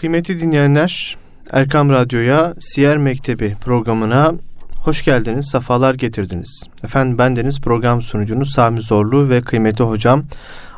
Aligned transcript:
Kıymetli 0.00 0.40
dinleyenler, 0.40 1.16
Erkam 1.50 1.90
Radyo'ya 1.90 2.54
Siyer 2.60 2.98
Mektebi 2.98 3.56
programına 3.64 4.32
hoş 4.76 5.04
geldiniz, 5.04 5.48
safalar 5.50 5.94
getirdiniz. 5.94 6.62
Efendim 6.84 7.18
bendeniz 7.18 7.60
program 7.60 8.02
sunucunuz 8.02 8.50
Sami 8.52 8.82
Zorlu 8.82 9.30
ve 9.30 9.42
kıymetli 9.42 9.84
hocam 9.84 10.24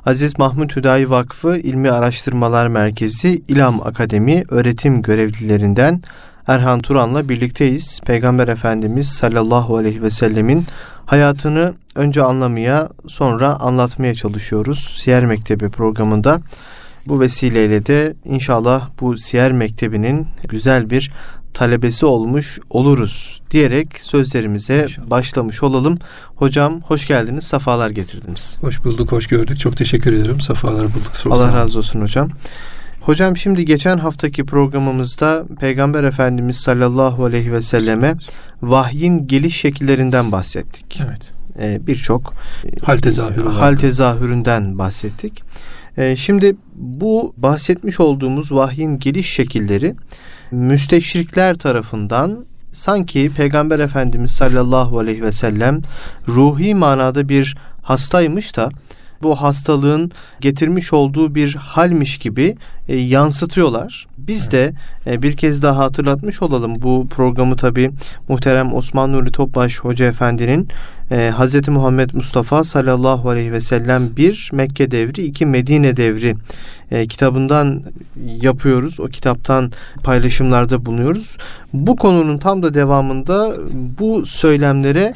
Aziz 0.06 0.38
Mahmut 0.38 0.76
Hüdayi 0.76 1.10
Vakfı 1.10 1.56
İlmi 1.56 1.90
Araştırmalar 1.90 2.66
Merkezi 2.66 3.42
İlam 3.48 3.80
Akademi 3.80 4.44
öğretim 4.48 5.02
görevlilerinden 5.02 6.02
Erhan 6.46 6.80
Turan'la 6.80 7.28
birlikteyiz. 7.28 8.00
Peygamber 8.06 8.48
Efendimiz 8.48 9.08
sallallahu 9.08 9.76
aleyhi 9.76 10.02
ve 10.02 10.10
sellemin 10.10 10.66
hayatını 11.06 11.74
önce 11.94 12.22
anlamaya 12.22 12.88
sonra 13.06 13.60
anlatmaya 13.60 14.14
çalışıyoruz. 14.14 14.96
Siyer 15.02 15.26
Mektebi 15.26 15.68
programında. 15.68 16.40
Bu 17.06 17.20
vesileyle 17.20 17.86
de 17.86 18.14
inşallah 18.24 18.88
bu 19.00 19.16
Siyer 19.16 19.52
Mektebi'nin 19.52 20.26
güzel 20.48 20.90
bir 20.90 21.10
talebesi 21.54 22.06
olmuş 22.06 22.58
oluruz 22.70 23.40
diyerek 23.50 23.88
sözlerimize 24.00 24.82
İnşallah. 24.82 25.10
başlamış 25.10 25.62
olalım. 25.62 25.98
Hocam 26.36 26.80
hoş 26.80 27.06
geldiniz, 27.06 27.44
safalar 27.44 27.90
getirdiniz. 27.90 28.56
Hoş 28.60 28.84
bulduk, 28.84 29.12
hoş 29.12 29.26
gördük. 29.26 29.58
Çok 29.58 29.76
teşekkür 29.76 30.12
ederim. 30.12 30.40
Safalar 30.40 30.82
bulduk. 30.82 31.12
Çok 31.22 31.32
Allah 31.32 31.54
razı 31.56 31.78
olsun 31.78 32.00
hocam. 32.00 32.28
Hocam 33.00 33.36
şimdi 33.36 33.64
geçen 33.64 33.98
haftaki 33.98 34.44
programımızda 34.46 35.44
Peygamber 35.60 36.04
Efendimiz 36.04 36.56
sallallahu 36.56 37.24
aleyhi 37.24 37.52
ve 37.52 37.62
selleme 37.62 38.14
vahyin 38.62 39.26
geliş 39.26 39.56
şekillerinden 39.56 40.32
bahsettik. 40.32 41.00
Evet. 41.06 41.32
Ee, 41.58 41.86
Birçok 41.86 42.34
hal 42.82 42.98
tezahürü 42.98 43.48
hal 43.48 43.76
tezahüründen 43.76 44.78
bahsettik. 44.78 45.42
Ee, 45.96 46.16
şimdi 46.16 46.56
bu 46.74 47.34
bahsetmiş 47.36 48.00
olduğumuz 48.00 48.52
vahyin 48.52 48.98
geliş 48.98 49.32
şekilleri 49.32 49.94
müsteşrikler 50.50 51.58
tarafından 51.58 52.44
sanki 52.72 53.30
Peygamber 53.36 53.80
Efendimiz 53.80 54.30
sallallahu 54.30 54.98
aleyhi 54.98 55.22
ve 55.22 55.32
sellem 55.32 55.82
ruhi 56.28 56.74
manada 56.74 57.28
bir 57.28 57.56
hastaymış 57.82 58.56
da 58.56 58.70
bu 59.22 59.36
hastalığın 59.36 60.12
getirmiş 60.40 60.92
olduğu 60.92 61.34
bir 61.34 61.54
halmiş 61.54 62.18
gibi 62.18 62.56
e, 62.88 62.96
yansıtıyorlar. 62.96 64.06
Biz 64.18 64.50
de 64.50 64.72
e, 65.06 65.22
bir 65.22 65.36
kez 65.36 65.62
daha 65.62 65.78
hatırlatmış 65.78 66.42
olalım 66.42 66.82
bu 66.82 67.08
programı 67.08 67.56
tabi 67.56 67.90
muhterem 68.28 68.74
Osman 68.74 69.12
Nuri 69.12 69.32
Topbaş 69.32 69.80
Hoca 69.80 70.06
Efendi'nin 70.06 70.68
e, 71.10 71.32
Hz. 71.38 71.68
Muhammed 71.68 72.10
Mustafa 72.12 72.64
sallallahu 72.64 73.30
aleyhi 73.30 73.52
ve 73.52 73.60
sellem 73.60 74.16
bir 74.16 74.50
Mekke 74.52 74.90
devri 74.90 75.22
iki 75.22 75.46
Medine 75.46 75.96
devri 75.96 76.34
e, 76.90 77.06
kitabından 77.06 77.82
yapıyoruz. 78.26 79.00
O 79.00 79.06
kitaptan 79.06 79.72
paylaşımlarda 80.04 80.86
bulunuyoruz. 80.86 81.36
Bu 81.72 81.96
konunun 81.96 82.38
tam 82.38 82.62
da 82.62 82.74
devamında 82.74 83.56
bu 83.98 84.26
söylemlere 84.26 85.12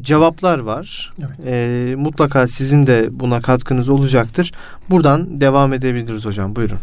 cevaplar 0.00 0.58
var. 0.58 1.12
Evet. 1.18 1.46
E, 1.46 1.94
mutlaka 1.96 2.48
sizin 2.48 2.86
de 2.86 3.08
buna 3.10 3.40
katkınız 3.40 3.88
olacaktır. 3.88 4.52
Buradan 4.90 5.40
devam 5.40 5.72
edebiliriz 5.72 6.24
hocam. 6.24 6.56
Buyurun. 6.56 6.78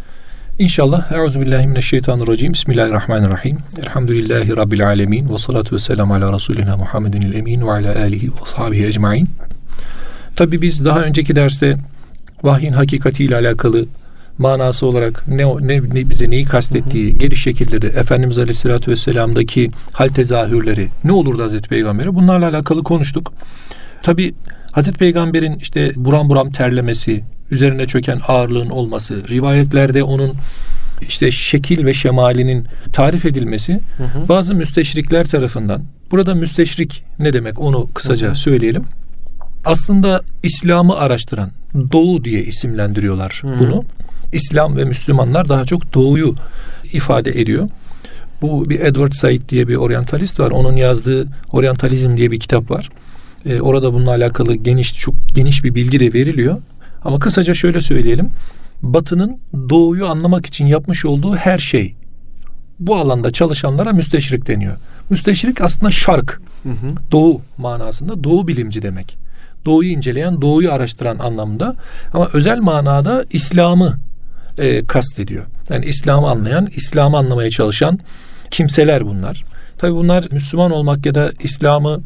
İnşallah. 0.59 1.11
Euzubillahimineşşeytanirracim. 1.11 2.53
Bismillahirrahmanirrahim. 2.53 3.57
Elhamdülillahi 3.79 4.57
Rabbil 4.57 4.87
alemin. 4.87 5.33
Ve 5.33 5.37
salatu 5.37 5.75
ve 5.75 5.79
selamu 5.79 6.13
ala 6.13 6.33
Resulina 6.33 6.77
Muhammedin 6.77 7.31
emin 7.33 7.67
ve 7.67 7.71
ala 7.71 7.99
alihi 7.99 8.27
ve 8.27 8.45
sahabihi 8.45 8.85
ecmain. 8.85 9.29
Tabi 10.35 10.61
biz 10.61 10.85
daha 10.85 11.01
önceki 11.01 11.35
derste 11.35 11.77
vahyin 12.43 12.73
hakikati 12.73 13.23
ile 13.23 13.35
alakalı 13.35 13.85
manası 14.41 14.85
olarak 14.85 15.27
ne, 15.27 15.43
ne, 15.43 15.77
ne 15.77 16.09
bize 16.09 16.29
neyi 16.29 16.45
kastettiği, 16.45 17.17
geliş 17.17 17.43
şekilleri, 17.43 17.85
Efendimiz 17.85 18.37
Aleyhisselatü 18.37 18.91
Vesselam'daki 18.91 19.71
hal 19.91 20.09
tezahürleri 20.09 20.87
ne 21.03 21.11
olurdu 21.11 21.43
Hazreti 21.43 21.69
Peygamber'e 21.69 22.15
bunlarla 22.15 22.49
alakalı 22.49 22.83
konuştuk. 22.83 23.33
Tabi 24.03 24.33
Hazreti 24.71 24.97
Peygamber'in 24.97 25.59
işte 25.59 25.91
buram 25.95 26.29
buram 26.29 26.51
terlemesi, 26.51 27.23
üzerine 27.51 27.87
çöken 27.87 28.19
ağırlığın 28.27 28.69
olması, 28.69 29.29
rivayetlerde 29.29 30.03
onun 30.03 30.33
işte 31.01 31.31
şekil 31.31 31.85
ve 31.85 31.93
şemalinin 31.93 32.67
tarif 32.93 33.25
edilmesi 33.25 33.79
hı 33.97 34.03
hı. 34.03 34.29
bazı 34.29 34.55
müsteşrikler 34.55 35.27
tarafından. 35.27 35.83
Burada 36.11 36.35
müsteşrik 36.35 37.03
ne 37.19 37.33
demek 37.33 37.59
onu 37.59 37.89
kısaca 37.93 38.27
hı 38.27 38.31
hı. 38.31 38.35
söyleyelim. 38.35 38.83
Aslında 39.65 40.21
İslam'ı 40.43 40.95
araştıran 40.95 41.51
Doğu 41.91 42.23
diye 42.23 42.43
isimlendiriyorlar 42.43 43.39
hı 43.41 43.47
hı. 43.47 43.59
bunu. 43.59 43.83
İslam 44.31 44.77
ve 44.77 44.83
Müslümanlar 44.83 45.49
daha 45.49 45.65
çok 45.65 45.93
Doğu'yu 45.93 46.35
ifade 46.93 47.41
ediyor. 47.41 47.69
Bu 48.41 48.69
bir 48.69 48.79
Edward 48.79 49.11
Said 49.11 49.41
diye 49.49 49.67
bir 49.67 49.75
oryantalist 49.75 50.39
var. 50.39 50.51
Onun 50.51 50.75
yazdığı 50.75 51.27
Oryantalizm 51.51 52.17
diye 52.17 52.31
bir 52.31 52.39
kitap 52.39 52.71
var. 52.71 52.89
Ee, 53.45 53.61
orada 53.61 53.93
bununla 53.93 54.11
alakalı 54.11 54.55
geniş 54.55 54.99
çok 54.99 55.15
geniş 55.35 55.63
bir 55.63 55.75
bilgi 55.75 55.99
de 55.99 56.13
veriliyor. 56.13 56.57
Ama 57.03 57.19
kısaca 57.19 57.53
şöyle 57.53 57.81
söyleyelim. 57.81 58.29
Batı'nın 58.81 59.37
doğuyu 59.69 60.07
anlamak 60.07 60.45
için 60.45 60.65
yapmış 60.65 61.05
olduğu 61.05 61.35
her 61.35 61.59
şey 61.59 61.95
bu 62.79 62.95
alanda 62.95 63.31
çalışanlara 63.31 63.93
müsteşrik 63.93 64.47
deniyor. 64.47 64.75
Müsteşrik 65.09 65.61
aslında 65.61 65.91
şark, 65.91 66.41
hı 66.63 66.69
hı. 66.69 66.93
doğu 67.11 67.41
manasında 67.57 68.23
doğu 68.23 68.47
bilimci 68.47 68.81
demek. 68.81 69.17
Doğuyu 69.65 69.89
inceleyen, 69.89 70.41
doğuyu 70.41 70.71
araştıran 70.71 71.19
anlamda 71.19 71.75
ama 72.13 72.29
özel 72.33 72.59
manada 72.59 73.25
İslam'ı 73.31 73.97
e, 74.57 74.85
kastediyor. 74.85 75.45
Yani 75.69 75.85
İslam'ı 75.85 76.29
anlayan, 76.29 76.67
İslam'ı 76.75 77.17
anlamaya 77.17 77.49
çalışan 77.49 77.99
kimseler 78.51 79.05
bunlar. 79.05 79.43
Tabi 79.77 79.93
bunlar 79.93 80.27
Müslüman 80.31 80.71
olmak 80.71 81.05
ya 81.05 81.15
da 81.15 81.31
İslam'ı 81.43 82.01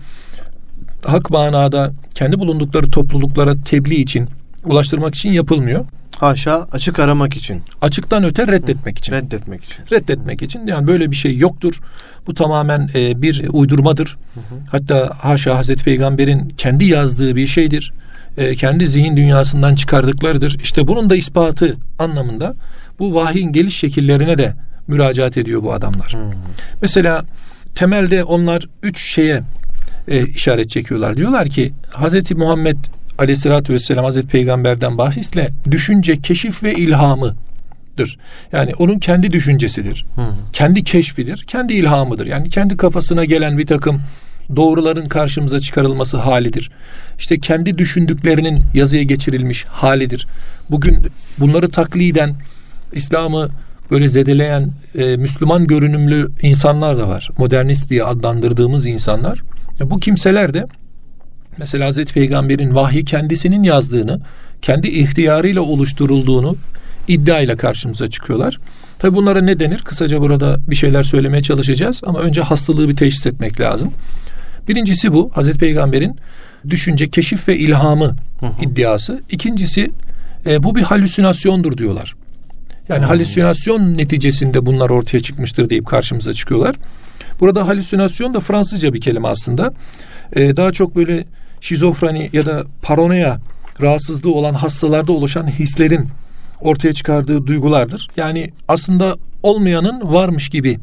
hak 1.05 1.29
manada 1.29 1.93
kendi 2.15 2.39
bulundukları 2.39 2.91
topluluklara 2.91 3.55
tebliğ 3.65 3.95
için 4.01 4.29
ulaştırmak 4.65 5.15
için 5.15 5.31
yapılmıyor. 5.31 5.85
Haşa 6.19 6.67
açık 6.71 6.99
aramak 6.99 7.35
için. 7.35 7.61
Açıktan 7.81 8.23
öte 8.23 8.47
reddetmek 8.47 8.97
için. 8.97 9.13
Reddetmek 9.13 9.63
için. 9.63 9.83
Reddetmek 9.91 10.41
için. 10.41 10.67
Yani 10.67 10.87
böyle 10.87 11.11
bir 11.11 11.15
şey 11.15 11.37
yoktur. 11.37 11.79
Bu 12.27 12.33
tamamen 12.33 12.89
e, 12.95 13.21
bir 13.21 13.45
uydurmadır. 13.53 14.17
Hı 14.33 14.39
hı. 14.39 14.59
Hatta 14.71 15.11
haşa 15.19 15.57
Hazreti 15.57 15.83
Peygamber'in 15.83 16.49
kendi 16.49 16.85
yazdığı 16.85 17.35
bir 17.35 17.47
şeydir. 17.47 17.93
E, 18.37 18.55
kendi 18.55 18.87
zihin 18.87 19.17
dünyasından 19.17 19.75
çıkardıklarıdır. 19.75 20.57
İşte 20.63 20.87
bunun 20.87 21.09
da 21.09 21.15
ispatı 21.15 21.77
anlamında 21.99 22.55
bu 22.99 23.15
vahyin 23.15 23.51
geliş 23.51 23.77
şekillerine 23.77 24.37
de 24.37 24.53
müracaat 24.87 25.37
ediyor 25.37 25.63
bu 25.63 25.73
adamlar. 25.73 26.13
Hı. 26.13 26.31
Mesela 26.81 27.25
temelde 27.75 28.23
onlar 28.23 28.67
üç 28.83 28.99
şeye 28.99 29.41
e, 30.07 30.27
işaret 30.27 30.69
çekiyorlar. 30.69 31.17
Diyorlar 31.17 31.47
ki 31.47 31.73
Hazreti 31.91 32.35
Muhammed 32.35 32.77
aleyhissalatü 33.17 33.73
vesselam 33.73 34.05
Hazreti 34.05 34.27
Peygamber'den 34.27 34.97
bahisle 34.97 35.49
düşünce, 35.71 36.21
keşif 36.21 36.63
ve 36.63 36.73
ilhamıdır. 36.73 38.17
Yani 38.51 38.75
onun 38.75 38.99
kendi 38.99 39.31
düşüncesidir. 39.31 40.05
Hmm. 40.15 40.23
Kendi 40.53 40.83
keşfidir. 40.83 41.43
Kendi 41.47 41.73
ilhamıdır. 41.73 42.25
Yani 42.25 42.49
kendi 42.49 42.77
kafasına 42.77 43.25
gelen 43.25 43.57
bir 43.57 43.67
takım 43.67 44.01
doğruların 44.55 45.05
karşımıza 45.05 45.59
çıkarılması 45.59 46.17
halidir. 46.17 46.71
İşte 47.19 47.39
kendi 47.39 47.77
düşündüklerinin 47.77 48.59
yazıya 48.73 49.03
geçirilmiş 49.03 49.65
halidir. 49.65 50.27
Bugün 50.69 51.07
bunları 51.39 51.69
takliden 51.69 52.35
İslam'ı 52.93 53.49
böyle 53.91 54.07
zedeleyen 54.07 54.71
e, 54.95 55.17
Müslüman 55.17 55.67
görünümlü 55.67 56.31
insanlar 56.41 56.97
da 56.97 57.09
var. 57.09 57.29
Modernist 57.37 57.89
diye 57.89 58.03
adlandırdığımız 58.03 58.85
insanlar. 58.85 59.43
Ya 59.79 59.89
bu 59.89 59.99
kimseler 59.99 60.53
de 60.53 60.65
mesela 61.57 61.87
Hazreti 61.87 62.13
Peygamber'in 62.13 62.75
vahyi 62.75 63.05
kendisinin 63.05 63.63
yazdığını, 63.63 64.21
kendi 64.61 64.87
ihtiyarıyla 64.87 65.61
oluşturulduğunu 65.61 66.55
iddiayla 67.07 67.57
karşımıza 67.57 68.09
çıkıyorlar. 68.09 68.59
Tabi 68.99 69.15
bunlara 69.15 69.41
ne 69.41 69.59
denir? 69.59 69.81
Kısaca 69.85 70.21
burada 70.21 70.59
bir 70.67 70.75
şeyler 70.75 71.03
söylemeye 71.03 71.43
çalışacağız 71.43 72.01
ama 72.05 72.19
önce 72.19 72.41
hastalığı 72.41 72.89
bir 72.89 72.95
teşhis 72.95 73.27
etmek 73.27 73.59
lazım. 73.59 73.91
Birincisi 74.67 75.13
bu 75.13 75.31
Hazreti 75.33 75.59
Peygamber'in 75.59 76.15
düşünce, 76.69 77.09
keşif 77.09 77.47
ve 77.47 77.57
ilhamı 77.57 78.15
hı 78.39 78.45
hı. 78.45 78.51
iddiası. 78.61 79.21
İkincisi 79.29 79.91
e, 80.45 80.63
bu 80.63 80.75
bir 80.75 80.81
halüsinasyondur 80.81 81.77
diyorlar. 81.77 82.15
Yani 82.89 82.99
hmm. 82.99 83.07
halüsinasyon 83.07 83.97
neticesinde 83.97 84.65
bunlar 84.65 84.89
ortaya 84.89 85.19
çıkmıştır 85.19 85.69
deyip 85.69 85.85
karşımıza 85.85 86.33
çıkıyorlar. 86.33 86.75
Burada 87.39 87.67
halüsinasyon 87.67 88.33
da 88.33 88.39
Fransızca 88.39 88.93
bir 88.93 89.01
kelime 89.01 89.27
aslında. 89.27 89.73
Ee, 90.35 90.55
daha 90.55 90.71
çok 90.71 90.95
böyle 90.95 91.25
şizofreni 91.61 92.29
ya 92.33 92.45
da 92.45 92.63
paranoya 92.81 93.37
rahatsızlığı 93.81 94.33
olan 94.33 94.53
hastalarda 94.53 95.11
oluşan 95.11 95.47
hislerin 95.47 96.07
ortaya 96.61 96.93
çıkardığı 96.93 97.47
duygulardır. 97.47 98.07
Yani 98.17 98.53
aslında 98.67 99.15
olmayanın 99.43 100.13
varmış 100.13 100.49
gibi 100.49 100.79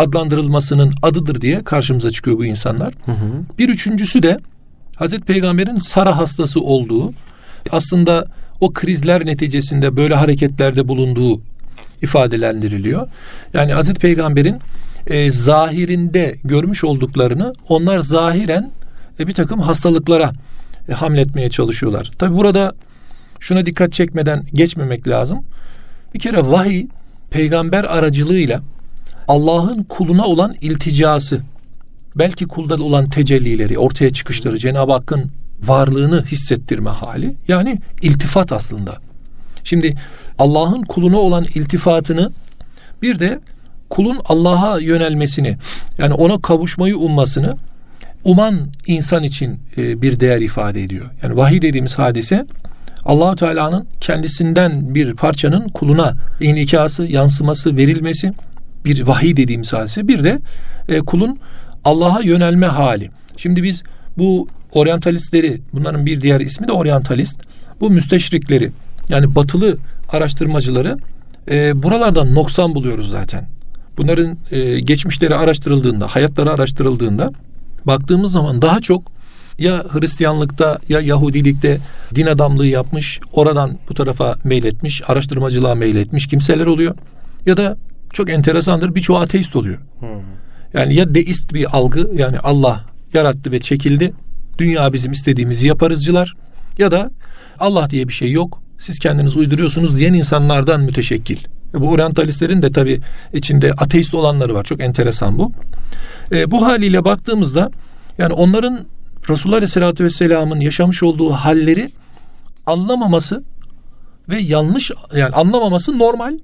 adlandırılmasının 0.00 0.92
adıdır 1.02 1.40
diye 1.40 1.64
karşımıza 1.64 2.10
çıkıyor 2.10 2.38
bu 2.38 2.44
insanlar. 2.44 2.94
Hı 3.06 3.12
hı. 3.12 3.58
Bir 3.58 3.68
üçüncüsü 3.68 4.22
de 4.22 4.38
Hazreti 4.96 5.24
Peygamber'in 5.24 5.78
Sara 5.78 6.16
hastası 6.16 6.60
olduğu, 6.60 7.12
aslında 7.70 8.26
o 8.60 8.72
krizler 8.72 9.26
neticesinde 9.26 9.96
böyle 9.96 10.14
hareketlerde 10.14 10.88
bulunduğu 10.88 11.40
ifadelendiriliyor. 12.02 13.08
Yani 13.54 13.72
Hazreti 13.72 14.00
Peygamber'in 14.00 14.56
e, 15.06 15.32
zahirinde 15.32 16.36
görmüş 16.44 16.84
olduklarını 16.84 17.54
onlar 17.68 18.00
zahiren 18.00 18.70
e, 19.20 19.26
bir 19.26 19.34
takım 19.34 19.60
hastalıklara 19.60 20.32
e, 20.88 20.92
hamletmeye 20.92 21.48
çalışıyorlar. 21.48 22.10
Tabi 22.18 22.36
burada 22.36 22.72
şuna 23.40 23.66
dikkat 23.66 23.92
çekmeden 23.92 24.44
geçmemek 24.54 25.08
lazım. 25.08 25.44
Bir 26.14 26.18
kere 26.18 26.46
vahiy 26.46 26.86
peygamber 27.30 27.84
aracılığıyla 27.84 28.60
Allah'ın 29.30 29.82
kuluna 29.82 30.26
olan 30.26 30.54
ilticası, 30.60 31.40
belki 32.16 32.46
kulda 32.46 32.82
olan 32.82 33.08
tecellileri, 33.08 33.78
ortaya 33.78 34.12
çıkışları, 34.12 34.58
Cenab-ı 34.58 34.92
Hakk'ın 34.92 35.30
varlığını 35.62 36.24
hissettirme 36.24 36.90
hali. 36.90 37.34
Yani 37.48 37.78
iltifat 38.02 38.52
aslında. 38.52 38.98
Şimdi 39.64 39.94
Allah'ın 40.38 40.82
kuluna 40.82 41.18
olan 41.18 41.44
iltifatını 41.54 42.32
bir 43.02 43.18
de 43.18 43.40
kulun 43.90 44.18
Allah'a 44.24 44.78
yönelmesini 44.80 45.56
yani 45.98 46.14
ona 46.14 46.42
kavuşmayı 46.42 46.96
ummasını 46.96 47.56
uman 48.24 48.68
insan 48.86 49.22
için 49.22 49.60
e, 49.76 50.02
bir 50.02 50.20
değer 50.20 50.40
ifade 50.40 50.82
ediyor. 50.82 51.06
Yani 51.22 51.36
vahiy 51.36 51.62
dediğimiz 51.62 51.98
hadise 51.98 52.46
Allahu 53.04 53.36
Teala'nın 53.36 53.86
kendisinden 54.00 54.94
bir 54.94 55.14
parçanın 55.14 55.68
kuluna 55.68 56.14
inikası, 56.40 57.06
yansıması, 57.06 57.76
verilmesi 57.76 58.32
bir 58.84 59.06
vahiy 59.06 59.36
dediğimiz 59.36 59.72
hadise. 59.72 60.08
Bir 60.08 60.24
de 60.24 60.38
e, 60.88 61.00
kulun 61.00 61.38
Allah'a 61.84 62.20
yönelme 62.20 62.66
hali. 62.66 63.10
Şimdi 63.36 63.62
biz 63.62 63.82
bu 64.18 64.48
oryantalistleri, 64.72 65.60
bunların 65.72 66.06
bir 66.06 66.20
diğer 66.20 66.40
ismi 66.40 66.68
de 66.68 66.72
oryantalist. 66.72 67.36
Bu 67.80 67.90
müsteşrikleri 67.90 68.70
yani 69.08 69.34
batılı 69.34 69.76
araştırmacıları 70.08 70.98
e, 71.50 71.82
buralardan 71.82 72.34
noksan 72.34 72.74
buluyoruz 72.74 73.08
zaten. 73.08 73.48
Bunların 73.98 74.38
e, 74.50 74.80
geçmişleri 74.80 75.34
araştırıldığında, 75.34 76.06
hayatları 76.06 76.50
araştırıldığında 76.50 77.32
baktığımız 77.86 78.32
zaman 78.32 78.62
daha 78.62 78.80
çok 78.80 79.02
ya 79.58 79.84
Hristiyanlıkta 79.88 80.78
ya 80.88 81.00
Yahudilikte 81.00 81.78
din 82.14 82.26
adamlığı 82.26 82.66
yapmış, 82.66 83.20
oradan 83.32 83.78
bu 83.88 83.94
tarafa 83.94 84.34
meyletmiş, 84.44 85.02
araştırmacılığa 85.10 85.74
meyletmiş 85.74 86.26
kimseler 86.26 86.66
oluyor. 86.66 86.94
Ya 87.46 87.56
da 87.56 87.76
çok 88.12 88.30
enteresandır 88.30 88.94
birçoğu 88.94 89.16
ateist 89.16 89.56
oluyor. 89.56 89.78
Hmm. 90.00 90.08
Yani 90.74 90.94
ya 90.94 91.14
deist 91.14 91.54
bir 91.54 91.76
algı 91.76 92.10
yani 92.14 92.38
Allah 92.38 92.84
yarattı 93.14 93.52
ve 93.52 93.58
çekildi. 93.58 94.12
Dünya 94.58 94.92
bizim 94.92 95.12
istediğimizi 95.12 95.66
yaparızcılar 95.66 96.36
ya 96.78 96.90
da 96.90 97.10
Allah 97.58 97.90
diye 97.90 98.08
bir 98.08 98.12
şey 98.12 98.32
yok. 98.32 98.62
Siz 98.78 98.98
kendiniz 98.98 99.36
uyduruyorsunuz 99.36 99.96
diyen 99.96 100.14
insanlardan 100.14 100.80
müteşekkil. 100.80 101.38
Bu 101.74 101.90
oryantalistlerin 101.90 102.62
de 102.62 102.72
tabi 102.72 103.00
içinde 103.32 103.72
ateist 103.72 104.14
olanları 104.14 104.54
var. 104.54 104.64
Çok 104.64 104.80
enteresan 104.80 105.38
bu. 105.38 105.52
E, 106.32 106.50
bu 106.50 106.66
haliyle 106.66 107.04
baktığımızda 107.04 107.70
yani 108.18 108.32
onların 108.32 108.86
Resulullah 109.28 109.56
Aleyhisselatü 109.56 110.04
Vesselam'ın 110.04 110.60
yaşamış 110.60 111.02
olduğu 111.02 111.30
halleri 111.30 111.90
anlamaması 112.66 113.44
ve 114.28 114.38
yanlış 114.38 114.90
yani 115.14 115.34
anlamaması 115.34 115.98
normal 115.98 116.38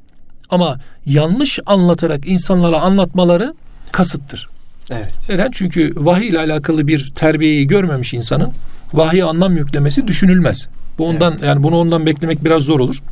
ama 0.50 0.78
yanlış 1.06 1.58
anlatarak 1.66 2.28
insanlara 2.28 2.80
anlatmaları 2.80 3.54
kasıttır. 3.92 4.48
Evet. 4.90 5.12
Neden? 5.28 5.50
Çünkü 5.50 5.92
vahiy 5.96 6.28
ile 6.28 6.38
alakalı 6.38 6.86
bir 6.86 7.12
terbiyeyi 7.14 7.66
görmemiş 7.66 8.14
insanın 8.14 8.52
vahiy 8.92 9.22
anlam 9.22 9.56
yüklemesi 9.56 10.06
düşünülmez. 10.06 10.68
Bu 10.98 11.06
ondan 11.06 11.32
evet. 11.32 11.42
yani 11.42 11.62
bunu 11.62 11.76
ondan 11.76 12.06
beklemek 12.06 12.44
biraz 12.44 12.62
zor 12.62 12.80
olur. 12.80 13.02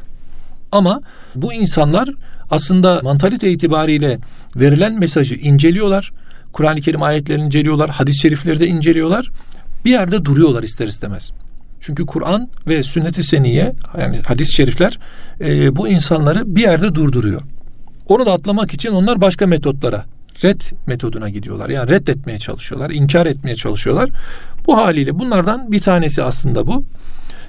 Ama 0.73 1.01
bu 1.35 1.53
insanlar 1.53 2.09
aslında 2.51 3.01
mantalite 3.03 3.51
itibariyle 3.51 4.19
verilen 4.57 4.99
mesajı 4.99 5.35
inceliyorlar. 5.35 6.13
Kur'an-ı 6.53 6.81
Kerim 6.81 7.03
ayetlerini 7.03 7.45
inceliyorlar, 7.45 7.91
hadis-i 7.91 8.21
şerifleri 8.21 8.61
de 8.61 8.67
inceliyorlar. 8.67 9.31
Bir 9.85 9.91
yerde 9.91 10.25
duruyorlar 10.25 10.63
ister 10.63 10.89
istemez. 10.89 11.31
Çünkü 11.87 12.07
Kur'an 12.07 12.49
ve 12.67 12.83
sünnet-i 12.83 13.23
seniye 13.23 13.75
yani 14.01 14.21
hadis-i 14.27 14.53
şerifler 14.53 14.99
e, 15.41 15.77
bu 15.77 15.89
insanları 15.89 16.57
bir 16.57 16.61
yerde 16.61 16.95
durduruyor. 16.95 17.41
Onu 18.09 18.27
da 18.27 18.33
atlamak 18.33 18.75
için 18.75 18.91
onlar 18.91 19.21
başka 19.21 19.47
metotlara 19.47 20.05
red 20.45 20.61
metoduna 20.87 21.29
gidiyorlar. 21.29 21.69
Yani 21.69 21.91
reddetmeye 21.91 22.39
çalışıyorlar, 22.39 22.91
inkar 22.91 23.27
etmeye 23.27 23.57
çalışıyorlar. 23.57 24.11
Bu 24.67 24.77
haliyle 24.77 25.19
bunlardan 25.19 25.73
bir 25.73 25.81
tanesi 25.81 26.23
aslında 26.23 26.67
bu. 26.67 26.85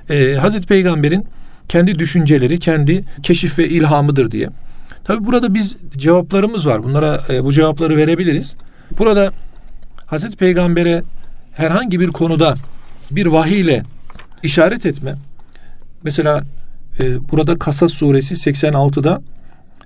Ee, 0.09 0.33
Hazreti 0.33 0.67
Peygamber'in 0.67 1.25
kendi 1.67 1.99
düşünceleri, 1.99 2.59
kendi 2.59 3.05
keşif 3.23 3.59
ve 3.59 3.69
ilhamıdır 3.69 4.31
diye. 4.31 4.49
Tabi 5.03 5.25
burada 5.25 5.53
biz 5.53 5.75
cevaplarımız 5.97 6.67
var. 6.67 6.83
Bunlara 6.83 7.21
e, 7.29 7.43
bu 7.43 7.53
cevapları 7.53 7.97
verebiliriz. 7.97 8.55
Burada 8.97 9.31
Hazreti 10.05 10.37
Peygamber'e 10.37 11.03
herhangi 11.53 11.99
bir 11.99 12.07
konuda 12.07 12.55
bir 13.11 13.25
vahiy 13.25 13.61
ile 13.61 13.83
işaret 14.44 14.86
etme. 14.86 15.14
Mesela 16.02 16.44
e, 17.00 17.28
burada 17.32 17.58
Kasas 17.58 17.92
suresi 17.92 18.34
86'da 18.34 19.22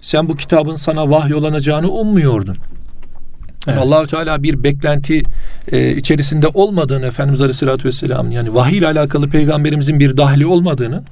sen 0.00 0.28
bu 0.28 0.36
kitabın 0.36 0.76
sana 0.76 1.10
vahyolanacağını 1.10 1.90
ummuyordun. 1.90 2.56
Yani 3.66 3.78
evet. 3.78 3.86
Allahu 3.86 4.06
Teala 4.06 4.42
bir 4.42 4.64
beklenti 4.64 5.22
e, 5.72 5.96
içerisinde 5.96 6.48
olmadığını 6.48 7.06
Efendimiz 7.06 7.40
Aleyhisselatü 7.40 7.88
Vesselam 7.88 8.30
yani 8.30 8.54
vahiy 8.54 8.78
ile 8.78 8.86
alakalı 8.86 9.30
peygamberimizin 9.30 10.00
bir 10.00 10.16
dahli 10.16 10.46
olmadığını 10.46 11.02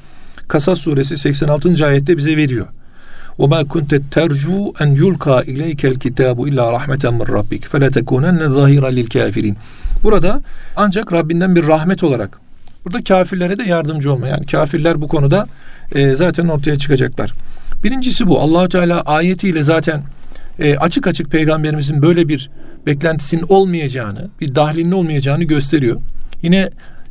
Kasas 0.48 0.78
suresi 0.78 1.16
86. 1.16 1.86
ayette 1.86 2.16
bize 2.16 2.36
veriyor. 2.36 2.66
وَمَا 3.38 3.60
كُنْتَ 3.72 3.92
تَرْجُوا 4.16 4.64
أَنْ 4.82 4.88
يُلْقَى 5.02 5.36
إِلَيْكَ 5.52 5.82
الْكِتَابُ 5.92 6.36
إِلَّا 6.48 6.64
رَحْمَةً 6.76 7.04
مِنْ 7.18 7.26
رَبِّكَ 7.38 7.62
فَلَا 7.72 7.88
تَكُونَنَّ 7.98 8.40
ظَهِيرًا 8.58 8.90
لِلْكَافِرِينَ 8.98 9.54
Burada 10.04 10.40
ancak 10.76 11.12
Rabbinden 11.12 11.56
bir 11.56 11.68
rahmet 11.68 12.04
olarak 12.04 12.38
burada 12.87 13.03
kafirlere 13.03 13.57
de 13.57 13.63
yardımcı 13.63 14.13
olma. 14.13 14.27
Yani 14.27 14.45
kafirler 14.45 15.01
bu 15.01 15.07
konuda 15.07 15.47
e, 15.95 16.15
zaten 16.15 16.47
ortaya 16.47 16.77
çıkacaklar. 16.77 17.33
Birincisi 17.83 18.27
bu. 18.27 18.39
allah 18.39 18.69
Teala 18.69 19.01
ayetiyle 19.01 19.63
zaten 19.63 20.03
e, 20.59 20.77
açık 20.77 21.07
açık 21.07 21.31
peygamberimizin 21.31 22.01
böyle 22.01 22.27
bir 22.27 22.49
beklentisinin 22.85 23.45
olmayacağını, 23.49 24.29
bir 24.41 24.55
dahlinin 24.55 24.91
olmayacağını 24.91 25.43
gösteriyor. 25.43 26.01
Yine 26.41 26.69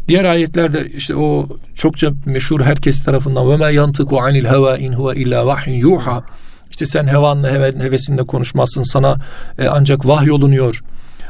diğer 0.08 0.24
ayetlerde 0.24 0.90
işte 0.96 1.16
o 1.16 1.48
çokça 1.74 2.12
meşhur 2.24 2.60
herkes 2.60 3.04
tarafından 3.04 3.50
ve 3.50 3.56
ma 3.56 3.70
yantıku 3.70 4.20
anil 4.20 4.44
heva 4.44 4.76
in 4.76 4.92
huve 4.92 5.16
illa 5.16 5.46
vahyun 5.46 5.74
yuha. 5.74 6.24
İşte 6.70 6.86
sen 6.86 7.06
hevanla 7.06 7.50
hevesinde 7.78 8.22
konuşmazsın 8.22 8.82
sana 8.82 9.16
e, 9.58 9.68
ancak 9.68 10.06
vahyolunuyor 10.06 10.82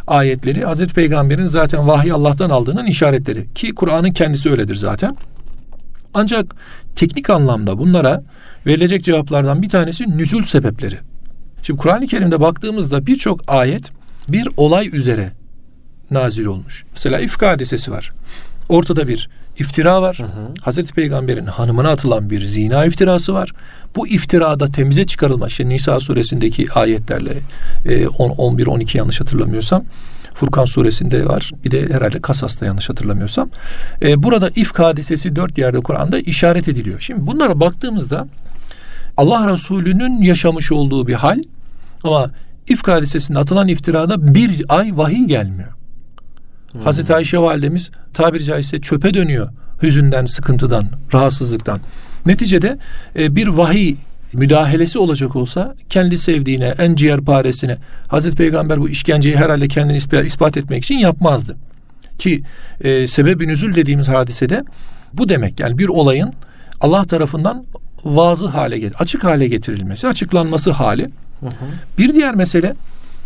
ayetleri 0.07 0.65
Hazreti 0.65 0.95
Peygamber'in 0.95 1.47
zaten 1.47 1.89
vahiy 1.89 2.13
Allah'tan 2.13 2.51
aldığının 2.51 2.87
işaretleri 2.87 3.47
ki 3.55 3.75
Kur'an'ın 3.75 4.13
kendisi 4.13 4.51
öyledir 4.51 4.75
zaten. 4.75 5.17
Ancak 6.15 6.55
teknik 6.97 7.31
anlamda 7.31 7.79
bunlara 7.79 8.23
verilecek 8.67 9.05
cevaplardan 9.05 9.63
bir 9.63 9.69
tanesi 9.69 10.19
nüzul 10.19 10.43
sebepleri. 10.43 10.99
Şimdi 11.63 11.81
Kur'an-ı 11.81 12.07
Kerim'de 12.07 12.41
baktığımızda 12.41 13.07
birçok 13.07 13.41
ayet 13.49 13.91
bir 14.29 14.49
olay 14.57 14.91
üzere 14.93 15.33
nazil 16.11 16.45
olmuş. 16.45 16.85
Mesela 16.93 17.21
ifk 17.21 17.43
hadisesi 17.43 17.91
var. 17.91 18.13
Ortada 18.69 19.09
bir 19.09 19.29
iftira 19.59 20.03
var. 20.03 20.19
Hı 20.19 20.23
hı. 20.23 20.55
Hazreti 20.61 20.93
Peygamber'in 20.93 21.47
hanımına 21.47 21.91
atılan 21.91 22.31
bir 22.31 22.45
zina 22.45 22.85
iftirası 22.85 23.35
var. 23.35 23.53
Bu 23.97 24.09
iftirada 24.09 24.73
temize 24.73 25.07
çıkarılma 25.07 25.47
işte 25.47 25.69
Nisa 25.69 26.01
suresindeki 26.01 26.73
ayetlerle 26.73 27.39
e, 27.85 28.09
10 28.09 28.31
11 28.31 28.67
12 28.67 28.99
yanlış 28.99 29.21
hatırlamıyorsam 29.21 29.85
Furkan 30.37 30.65
suresinde 30.65 31.27
var. 31.27 31.51
Bir 31.65 31.71
de 31.71 31.95
herhalde 31.95 32.21
Kasas'ta 32.21 32.67
yanlış 32.67 32.89
hatırlamıyorsam. 32.89 33.49
E, 34.03 34.23
burada 34.23 34.51
ifk 34.57 34.79
hadisesi 34.79 35.37
dört 35.37 35.59
yerde 35.59 35.81
Kur'an'da 35.81 36.19
işaret 36.19 36.69
ediliyor. 36.69 37.01
Şimdi 37.01 37.27
bunlara 37.27 37.61
baktığımızda 37.61 38.29
Allah 39.17 39.53
Resulü'nün 39.53 40.23
yaşamış 40.23 40.73
olduğu 40.73 41.07
bir 41.07 41.15
hal 41.15 41.39
ama 42.05 42.31
ifk 42.69 42.89
hadisesinde 42.89 43.39
atılan 43.39 43.69
iftirada 43.69 44.35
bir 44.35 44.65
ay 44.69 44.97
vahiy 44.97 45.25
gelmiyor. 45.25 45.76
Hmm. 46.77 46.85
Hazreti 46.85 47.15
Ayşe 47.15 47.39
validemiz 47.39 47.91
tabiri 48.15 48.45
caizse 48.45 48.81
çöpe 48.81 49.15
dönüyor. 49.15 49.49
Hüzünden, 49.83 50.27
sıkıntıdan, 50.27 50.85
rahatsızlıktan. 51.15 51.81
Neticede 52.27 52.79
e, 53.19 53.37
bir 53.37 53.49
vahiy 53.49 53.97
müdahalesi 54.33 54.99
olacak 54.99 55.37
olsa 55.37 55.75
kendi 55.91 56.19
sevdiğine, 56.19 56.75
en 56.79 56.95
ciğerparesine 56.95 57.79
Hazreti 58.09 58.37
Peygamber 58.37 58.81
bu 58.81 58.89
işkenceyi 58.89 59.37
herhalde 59.37 59.69
kendini 59.69 59.97
ispat 60.27 60.57
etmek 60.57 60.85
için 60.85 60.99
yapmazdı. 60.99 61.57
Ki 62.19 62.43
e, 62.81 63.07
sebebi 63.07 63.49
nüzül 63.49 63.75
dediğimiz 63.75 64.09
hadisede 64.09 64.65
bu 65.13 65.29
demek 65.29 65.61
yani 65.61 65.79
bir 65.79 65.89
olayın 65.89 66.33
Allah 66.81 67.05
tarafından 67.05 67.65
vazı 68.05 68.47
hale 68.47 68.91
açık 68.99 69.25
hale 69.25 69.49
getirilmesi, 69.49 70.09
açıklanması 70.09 70.71
hali. 70.71 71.11
Hı 71.41 71.47
hı. 71.47 71.53
Bir 71.99 72.15
diğer 72.15 72.35
mesele 72.35 72.75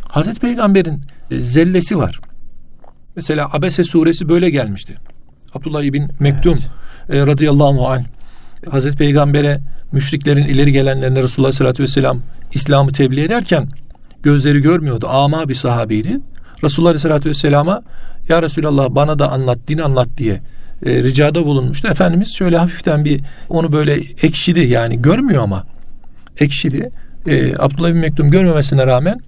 Hazreti 0.08 0.40
Peygamber'in 0.40 1.00
e, 1.30 1.40
zellesi 1.40 1.98
var. 1.98 2.20
Mesela 3.20 3.48
Abese 3.52 3.84
suresi 3.84 4.28
böyle 4.28 4.50
gelmişti. 4.50 4.94
Abdullah 5.54 5.82
ibn 5.82 6.02
Mektum 6.20 6.58
evet. 7.08 7.22
e, 7.22 7.26
radıyallahu 7.26 7.88
anh 7.88 8.04
Hazreti 8.70 8.96
Peygamber'e 8.96 9.60
müşriklerin 9.92 10.44
ileri 10.44 10.72
gelenlerine 10.72 11.22
Resulullah 11.22 11.46
Aleyhisselatü 11.46 11.82
Vesselam 11.82 12.22
İslam'ı 12.54 12.92
tebliğ 12.92 13.20
ederken 13.20 13.68
gözleri 14.22 14.60
görmüyordu. 14.62 15.08
Ama 15.08 15.48
bir 15.48 15.54
sahabiydi. 15.54 16.20
Resulullah 16.64 16.90
Aleyhisselatü 16.90 17.28
Vesselam'a 17.28 17.82
Ya 18.28 18.42
Resulallah 18.42 18.86
bana 18.90 19.18
da 19.18 19.32
anlat, 19.32 19.58
din 19.68 19.78
anlat 19.78 20.08
diye 20.18 20.40
e, 20.86 21.02
ricada 21.02 21.44
bulunmuştu. 21.44 21.88
Efendimiz 21.88 22.34
şöyle 22.36 22.58
hafiften 22.58 23.04
bir 23.04 23.20
onu 23.48 23.72
böyle 23.72 23.94
ekşidi 24.22 24.60
yani 24.60 25.02
görmüyor 25.02 25.42
ama 25.42 25.66
ekşidi. 26.38 26.90
E, 27.26 27.56
Abdullah 27.58 27.88
bin 27.88 27.96
Mektum 27.96 28.30
görmemesine 28.30 28.86
rağmen 28.86 29.20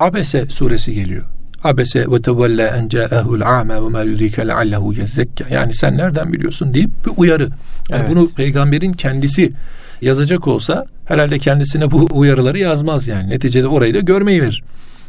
Abese 0.00 0.46
suresi 0.48 0.94
geliyor. 0.94 1.39
Abese 1.64 2.06
ve 2.10 2.22
tevelle 2.22 2.62
en 2.62 2.88
ca'ehul 2.88 3.40
a'ma 3.40 3.84
ve 3.84 3.88
ma 3.88 4.02
yudrike 4.02 4.48
leallehu 4.48 4.92
yezzekka. 4.92 5.44
Yani 5.50 5.74
sen 5.74 5.98
nereden 5.98 6.32
biliyorsun 6.32 6.74
deyip 6.74 6.90
bir 7.06 7.12
uyarı. 7.16 7.48
Yani 7.88 8.00
evet. 8.00 8.10
bunu 8.10 8.28
peygamberin 8.28 8.92
kendisi 8.92 9.52
yazacak 10.02 10.48
olsa 10.48 10.86
herhalde 11.04 11.38
kendisine 11.38 11.90
bu 11.90 12.08
uyarıları 12.12 12.58
yazmaz 12.58 13.08
yani. 13.08 13.30
Neticede 13.30 13.66
orayı 13.66 13.94
da 13.94 14.00
görmeyi 14.00 14.42
verir. 14.42 14.62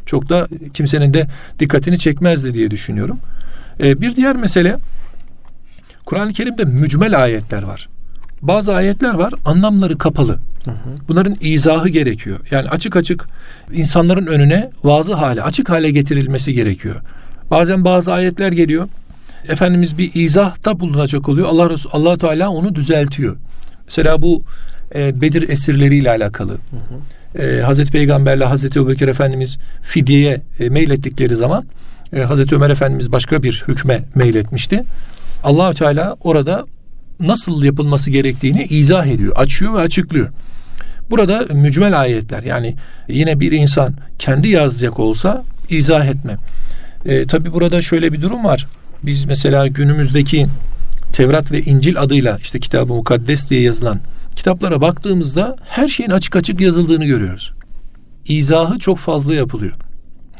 Çok 0.06 0.28
da 0.28 0.48
kimsenin 0.74 1.14
de 1.14 1.26
dikkatini 1.58 1.98
çekmezdi 1.98 2.54
diye 2.54 2.70
düşünüyorum. 2.70 3.18
Ee, 3.80 4.00
bir 4.00 4.16
diğer 4.16 4.36
mesele 4.36 4.76
Kur'an-ı 6.06 6.32
Kerim'de 6.32 6.64
mücmel 6.64 7.22
ayetler 7.22 7.62
var. 7.62 7.88
Bazı 8.42 8.74
ayetler 8.74 9.14
var 9.14 9.32
anlamları 9.44 9.98
kapalı. 9.98 10.38
Bunların 11.08 11.36
izahı 11.40 11.88
gerekiyor. 11.88 12.38
Yani 12.50 12.68
açık 12.68 12.96
açık 12.96 13.28
insanların 13.72 14.26
önüne 14.26 14.70
vazı 14.84 15.14
hale, 15.14 15.42
açık 15.42 15.70
hale 15.70 15.90
getirilmesi 15.90 16.54
gerekiyor. 16.54 16.94
Bazen 17.50 17.84
bazı 17.84 18.12
ayetler 18.12 18.52
geliyor. 18.52 18.88
Efendimiz 19.48 19.98
bir 19.98 20.10
izahta 20.14 20.80
bulunacak 20.80 21.28
oluyor. 21.28 21.48
Allah 21.48 21.70
Resul 21.70 21.90
Allah 21.92 22.18
Teala 22.18 22.50
onu 22.50 22.74
düzeltiyor. 22.74 23.36
Mesela 23.84 24.22
bu 24.22 24.42
e, 24.94 25.20
Bedir 25.20 25.48
esirleriyle 25.48 26.10
alakalı. 26.10 26.52
Hı 26.52 26.56
hı. 27.36 27.42
E, 27.42 27.62
Hazreti 27.62 27.92
Peygamberle 27.92 28.44
Hazreti 28.44 28.78
Ebubekir 28.78 29.08
Efendimiz 29.08 29.58
fidyeye 29.82 30.40
e, 30.60 30.68
meylettikleri 30.68 31.36
zaman 31.36 31.64
e, 32.16 32.20
Hazreti 32.20 32.54
Ömer 32.54 32.70
Efendimiz 32.70 33.12
başka 33.12 33.42
bir 33.42 33.64
hükme 33.68 34.04
meyletmişti. 34.14 34.84
allah 35.44 35.74
Teala 35.74 36.16
orada 36.20 36.66
nasıl 37.28 37.62
yapılması 37.62 38.10
gerektiğini 38.10 38.64
izah 38.64 39.06
ediyor, 39.06 39.32
açıyor 39.36 39.74
ve 39.74 39.78
açıklıyor. 39.78 40.28
Burada 41.10 41.46
mücmel 41.54 42.00
ayetler 42.00 42.42
yani 42.42 42.76
yine 43.08 43.40
bir 43.40 43.52
insan 43.52 43.94
kendi 44.18 44.48
yazacak 44.48 44.98
olsa 44.98 45.44
izah 45.68 46.06
etme. 46.06 46.36
E, 47.06 47.24
Tabi 47.24 47.52
burada 47.52 47.82
şöyle 47.82 48.12
bir 48.12 48.22
durum 48.22 48.44
var. 48.44 48.66
Biz 49.02 49.24
mesela 49.24 49.66
günümüzdeki 49.66 50.46
Tevrat 51.12 51.52
ve 51.52 51.62
İncil 51.62 52.00
adıyla 52.00 52.38
işte 52.42 52.60
kitabı 52.60 52.94
mukaddes 52.94 53.50
diye 53.50 53.60
yazılan 53.60 54.00
kitaplara 54.36 54.80
baktığımızda 54.80 55.56
her 55.68 55.88
şeyin 55.88 56.10
açık 56.10 56.36
açık 56.36 56.60
yazıldığını 56.60 57.04
görüyoruz. 57.04 57.52
İzahı 58.26 58.78
çok 58.78 58.98
fazla 58.98 59.34
yapılıyor. 59.34 59.72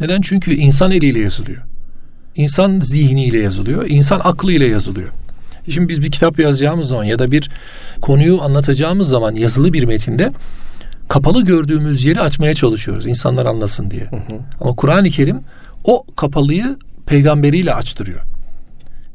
Neden? 0.01 0.21
Çünkü 0.21 0.55
insan 0.55 0.91
eliyle 0.93 1.19
yazılıyor. 1.19 1.63
İnsan 2.37 2.79
zihniyle 2.81 3.39
yazılıyor. 3.39 3.85
insan 3.89 4.21
aklıyla 4.25 4.67
yazılıyor. 4.67 5.09
Şimdi 5.71 5.89
biz 5.89 6.03
bir 6.03 6.11
kitap 6.11 6.39
yazacağımız 6.39 6.89
zaman 6.89 7.05
ya 7.05 7.19
da 7.19 7.33
bir 7.33 7.51
konuyu 8.01 8.43
anlatacağımız 8.43 9.09
zaman 9.09 9.35
yazılı 9.35 9.73
bir 9.73 9.85
metinde 9.85 10.33
kapalı 11.09 11.45
gördüğümüz 11.45 12.05
yeri 12.05 12.21
açmaya 12.21 12.55
çalışıyoruz 12.55 13.07
insanlar 13.07 13.47
anlasın 13.47 13.91
diye. 13.91 14.05
Hı 14.05 14.17
hı. 14.17 14.41
Ama 14.61 14.75
Kur'an-ı 14.75 15.11
Kerim 15.11 15.41
o 15.85 16.05
kapalıyı 16.17 16.77
peygamberiyle 17.07 17.75
açtırıyor. 17.75 18.21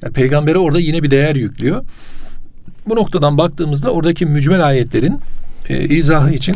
Yani 0.03 0.13
peygambere 0.13 0.57
orada 0.57 0.79
yine 0.79 1.03
bir 1.03 1.11
değer 1.11 1.35
yüklüyor. 1.35 1.85
Bu 2.87 2.95
noktadan 2.95 3.37
baktığımızda 3.37 3.91
oradaki 3.91 4.25
mücmel 4.25 4.67
ayetlerin 4.67 5.19
e, 5.69 5.83
izahı 5.83 6.33
için 6.33 6.55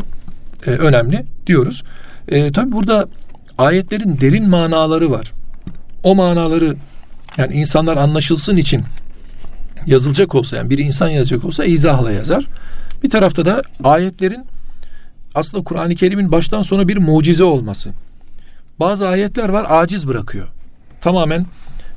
e, 0.66 0.70
önemli 0.70 1.26
diyoruz. 1.48 1.84
E, 2.28 2.52
Tabi 2.52 2.72
burada 2.72 3.08
ayetlerin 3.58 4.18
derin 4.22 4.50
manaları 4.50 5.12
var. 5.12 5.32
O 6.04 6.16
manaları 6.16 6.76
yani 7.38 7.54
insanlar 7.54 7.98
anlaşılsın 7.98 8.58
için 8.58 8.84
yazılacak 9.86 10.36
olsa 10.36 10.58
yani 10.58 10.70
bir 10.70 10.78
insan 10.78 11.10
yazacak 11.10 11.46
olsa 11.46 11.66
izahla 11.66 12.12
yazar. 12.12 12.48
Bir 13.04 13.10
tarafta 13.10 13.46
da 13.46 13.62
ayetlerin 13.84 14.46
aslında 15.36 15.64
Kur'an-ı 15.64 15.96
Kerim'in 15.96 16.32
baştan 16.32 16.62
sona 16.62 16.88
bir 16.88 16.98
mucize 16.98 17.44
olması. 17.44 17.90
Bazı 18.80 19.08
ayetler 19.08 19.50
var 19.50 19.66
aciz 19.70 20.08
bırakıyor. 20.08 20.48
Tamamen 21.02 21.46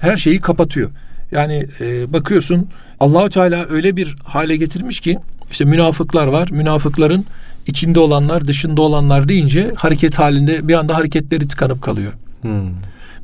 her 0.01 0.17
şeyi 0.17 0.41
kapatıyor. 0.41 0.91
Yani 1.33 1.67
e, 1.81 2.13
bakıyorsun 2.13 2.69
Allahu 3.01 3.31
Teala 3.31 3.67
öyle 3.69 3.97
bir 3.97 4.17
hale 4.25 4.57
getirmiş 4.57 5.01
ki 5.01 5.19
işte 5.51 5.65
münafıklar 5.65 6.27
var. 6.27 6.49
Münafıkların 6.51 7.27
içinde 7.67 8.01
olanlar, 8.01 8.47
dışında 8.47 8.83
olanlar 8.83 9.29
deyince 9.29 9.73
hareket 9.77 10.19
halinde 10.19 10.69
bir 10.69 10.75
anda 10.75 10.97
hareketleri 10.97 11.49
tıkanıp 11.49 11.83
kalıyor. 11.83 12.13
Hmm. 12.43 12.67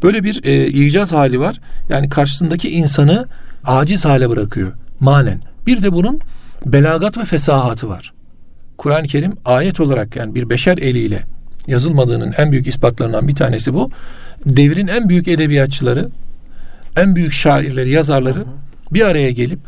Böyle 0.03 0.25
bir 0.25 0.45
e, 0.45 0.67
icaz 0.67 1.13
hali 1.13 1.41
var. 1.41 1.61
Yani 1.89 2.09
karşısındaki 2.09 2.71
insanı 2.71 3.29
aciz 3.65 4.05
hale 4.05 4.31
bırakıyor 4.31 4.73
manen. 5.01 5.43
Bir 5.67 5.83
de 5.83 5.93
bunun 5.93 6.21
belagat 6.67 7.19
ve 7.19 7.25
fesahatı 7.25 7.89
var. 7.89 8.13
Kur'an-ı 8.79 9.07
Kerim 9.07 9.33
ayet 9.45 9.81
olarak 9.81 10.17
yani 10.17 10.35
bir 10.35 10.51
beşer 10.51 10.79
eliyle 10.79 11.23
yazılmadığının 11.67 12.35
en 12.39 12.53
büyük 12.53 12.67
ispatlarından 12.67 13.29
bir 13.29 13.35
tanesi 13.35 13.75
bu. 13.75 13.91
Devrin 14.47 14.87
en 14.87 15.09
büyük 15.09 15.29
edebiyatçıları, 15.29 16.09
en 16.97 17.17
büyük 17.17 17.33
şairleri, 17.33 17.91
yazarları 17.91 18.45
bir 18.93 19.07
araya 19.07 19.31
gelip 19.31 19.61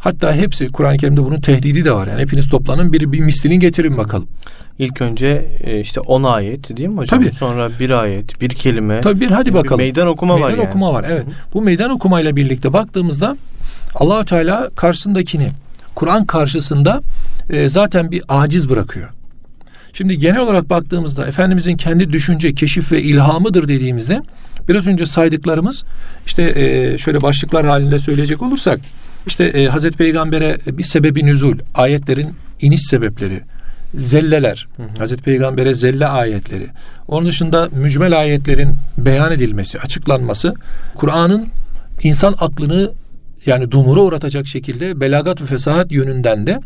hatta 0.00 0.34
hepsi 0.34 0.68
Kur'an-ı 0.68 0.96
Kerim'de 0.96 1.24
bunun 1.24 1.40
tehdidi 1.40 1.84
de 1.84 1.92
var. 1.92 2.06
Yani 2.06 2.20
hepiniz 2.20 2.48
toplanın 2.48 2.92
bir, 2.92 3.12
bir 3.12 3.20
mislini 3.20 3.58
getirin 3.58 3.98
bakalım. 3.98 4.28
İlk 4.78 5.00
önce 5.00 5.58
e, 5.60 5.80
işte 5.80 6.00
10 6.00 6.22
ayet 6.22 6.76
değil 6.76 6.88
mi 6.88 6.96
hocam? 6.96 7.22
Tabii. 7.22 7.34
Sonra 7.34 7.70
bir 7.80 7.90
ayet, 7.90 8.40
bir 8.40 8.48
kelime. 8.48 9.00
Tabii 9.00 9.20
bir 9.20 9.30
hadi 9.30 9.54
bakalım. 9.54 9.78
Bir 9.78 9.84
meydan 9.84 10.06
okuma 10.06 10.34
meydan 10.34 10.50
var 10.50 10.56
Meydan 10.56 10.68
okuma 10.68 10.92
var 10.92 11.04
evet. 11.08 11.26
Hı-hı. 11.26 11.34
Bu 11.54 11.62
meydan 11.62 11.90
okumayla 11.90 12.36
birlikte 12.36 12.72
baktığımızda 12.72 13.36
Allahu 13.94 14.24
Teala 14.24 14.70
karşısındakini 14.76 15.48
Kur'an 15.94 16.26
karşısında 16.26 17.02
e, 17.50 17.68
zaten 17.68 18.10
bir 18.10 18.22
aciz 18.28 18.70
bırakıyor. 18.70 19.08
Şimdi 19.92 20.18
genel 20.18 20.40
olarak 20.40 20.70
baktığımızda 20.70 21.26
Efendimizin 21.26 21.76
kendi 21.76 22.12
düşünce, 22.12 22.54
keşif 22.54 22.92
ve 22.92 23.02
ilhamıdır 23.02 23.68
dediğimizde 23.68 24.22
biraz 24.68 24.86
önce 24.86 25.06
saydıklarımız 25.06 25.84
işte 26.26 26.42
e, 26.56 26.98
şöyle 26.98 27.22
başlıklar 27.22 27.66
halinde 27.66 27.98
söyleyecek 27.98 28.42
olursak 28.42 28.80
işte 29.26 29.44
e, 29.44 29.66
Hazreti 29.66 29.98
Peygamber'e 29.98 30.58
bir 30.66 30.82
sebebi 30.82 31.26
nüzul, 31.26 31.58
ayetlerin 31.74 32.34
iniş 32.60 32.82
sebepleri, 32.82 33.40
zelleler, 33.94 34.68
hı 34.76 34.82
hı. 34.82 34.88
Hazreti 34.98 35.22
Peygamber'e 35.22 35.74
zelle 35.74 36.06
ayetleri. 36.06 36.66
Onun 37.08 37.28
dışında 37.28 37.68
mücmel 37.72 38.20
ayetlerin 38.20 38.74
beyan 38.98 39.32
edilmesi, 39.32 39.78
açıklanması, 39.78 40.54
Kur'an'ın 40.94 41.48
insan 42.02 42.34
aklını 42.40 42.92
yani 43.46 43.70
dumura 43.70 44.00
uğratacak 44.00 44.46
şekilde 44.46 45.00
belagat 45.00 45.42
ve 45.42 45.46
fesahat 45.46 45.92
yönünden 45.92 46.46
de 46.46 46.60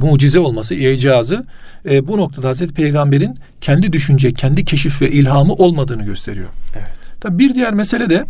mucize 0.00 0.38
olması, 0.38 0.74
icazı 0.74 1.44
e, 1.90 2.06
bu 2.06 2.18
noktada 2.18 2.48
Hazreti 2.48 2.74
Peygamber'in 2.74 3.38
kendi 3.60 3.92
düşünce, 3.92 4.32
kendi 4.32 4.64
keşif 4.64 5.02
ve 5.02 5.10
ilhamı 5.10 5.52
olmadığını 5.52 6.04
gösteriyor. 6.04 6.48
Evet. 6.76 6.88
Tabi 7.20 7.38
bir 7.38 7.54
diğer 7.54 7.74
mesele 7.74 8.10
de 8.10 8.24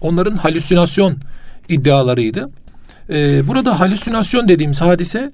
onların 0.00 0.36
halüsinasyon 0.36 1.16
iddialarıydı. 1.68 2.50
E, 3.10 3.48
burada 3.48 3.80
halüsinasyon 3.80 4.48
dediğimiz 4.48 4.80
hadise 4.80 5.32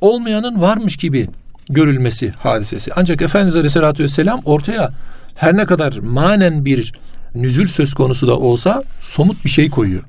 olmayanın 0.00 0.60
varmış 0.60 0.96
gibi 0.96 1.28
görülmesi 1.70 2.30
hadisesi. 2.30 2.90
Ancak 2.96 3.22
Efendimiz 3.22 3.56
Aleyhisselatü 3.56 4.02
Vesselam 4.02 4.40
ortaya 4.44 4.90
her 5.34 5.56
ne 5.56 5.66
kadar 5.66 5.98
manen 5.98 6.64
bir 6.64 6.92
nüzül 7.34 7.68
söz 7.68 7.94
konusu 7.94 8.28
da 8.28 8.38
olsa 8.38 8.82
somut 9.00 9.44
bir 9.44 9.50
şey 9.50 9.70
koyuyor. 9.70 10.02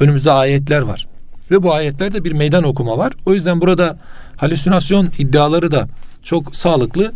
Önümüzde 0.00 0.30
ayetler 0.30 0.80
var. 0.80 1.06
Ve 1.50 1.62
bu 1.62 1.74
ayetlerde 1.74 2.24
bir 2.24 2.32
meydan 2.32 2.64
okuma 2.64 2.98
var. 2.98 3.12
O 3.26 3.34
yüzden 3.34 3.60
burada 3.60 3.96
halüsinasyon 4.36 5.08
iddiaları 5.18 5.72
da 5.72 5.88
çok 6.22 6.56
sağlıklı 6.56 7.12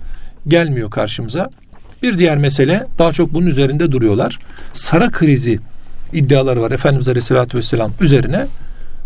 gelmiyor 0.49 0.91
karşımıza. 0.91 1.51
Bir 2.03 2.19
diğer 2.19 2.39
mesele 2.39 2.87
daha 2.99 3.13
çok 3.13 3.35
bunun 3.35 3.47
üzerinde 3.47 3.93
duruyorlar. 3.93 4.39
Sara 4.73 5.11
krizi 5.11 5.59
iddiaları 6.13 6.63
var 6.63 6.71
Efendimiz 6.71 7.09
Aleyhisselatü 7.09 7.59
Vesselam 7.59 7.93
üzerine. 8.01 8.47